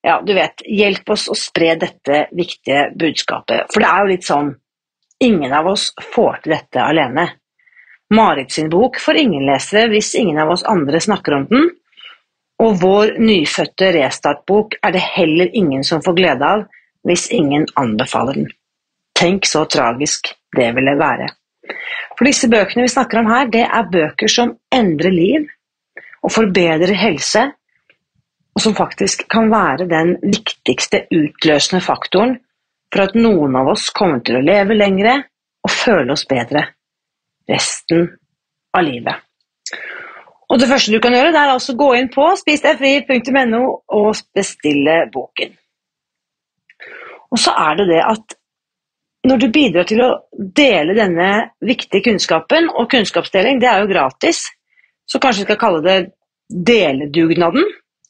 [0.07, 3.69] Ja, du vet, hjelp oss å spre dette viktige budskapet.
[3.73, 4.55] For det er jo litt sånn
[5.21, 7.27] Ingen av oss får til dette alene.
[8.17, 11.67] Marit sin bok får ingen lesere hvis ingen av oss andre snakker om den.
[12.65, 16.65] Og vår nyfødte restartbok er det heller ingen som får glede av
[17.05, 18.49] hvis ingen anbefaler den.
[19.13, 21.29] Tenk så tragisk det ville være.
[22.17, 25.47] For disse bøkene vi snakker om her, det er bøker som endrer liv,
[26.23, 27.47] og forbedrer helse,
[28.55, 32.37] og som faktisk kan være den viktigste utløsende faktoren
[32.91, 35.17] for at noen av oss kommer til å leve lengre
[35.65, 36.67] og føle oss bedre
[37.51, 38.09] resten
[38.77, 39.27] av livet.
[40.51, 43.63] Og Det første du kan gjøre, det er altså gå inn på spisdegfri.no
[44.01, 45.55] og bestille boken.
[47.31, 48.35] Og så er det det at
[49.31, 50.11] når du bidrar til å
[50.57, 51.29] dele denne
[51.63, 54.49] viktige kunnskapen, og kunnskapsdeling det er jo gratis,
[55.11, 55.99] så kanskje vi skal kalle det
[56.51, 57.67] deledugnaden.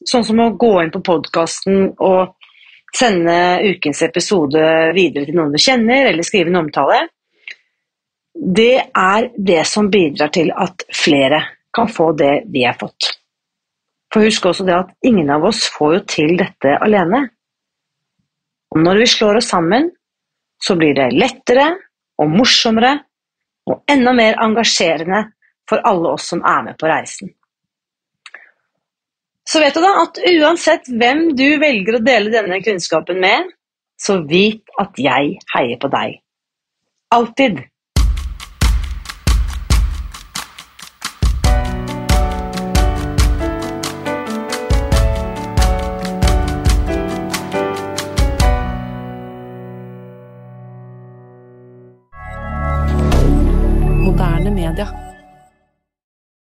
[0.07, 2.35] Sånn som å gå inn på podkasten og
[2.95, 4.61] sende ukens episode
[4.95, 7.05] videre til noen du kjenner, eller skrive en omtale.
[8.33, 11.41] Det er det som bidrar til at flere
[11.75, 13.13] kan få det vi har fått.
[14.11, 17.23] For husk også det at ingen av oss får jo til dette alene.
[18.71, 19.89] Og når vi slår oss sammen,
[20.61, 21.69] så blir det lettere
[22.21, 22.97] og morsommere
[23.71, 25.23] og enda mer engasjerende
[25.71, 27.31] for alle oss som er med på reisen.
[29.47, 33.49] Så vet du da at uansett hvem du velger å dele denne kunnskapen med,
[33.99, 36.19] så vit at jeg heier på deg.
[37.15, 37.63] Alltid.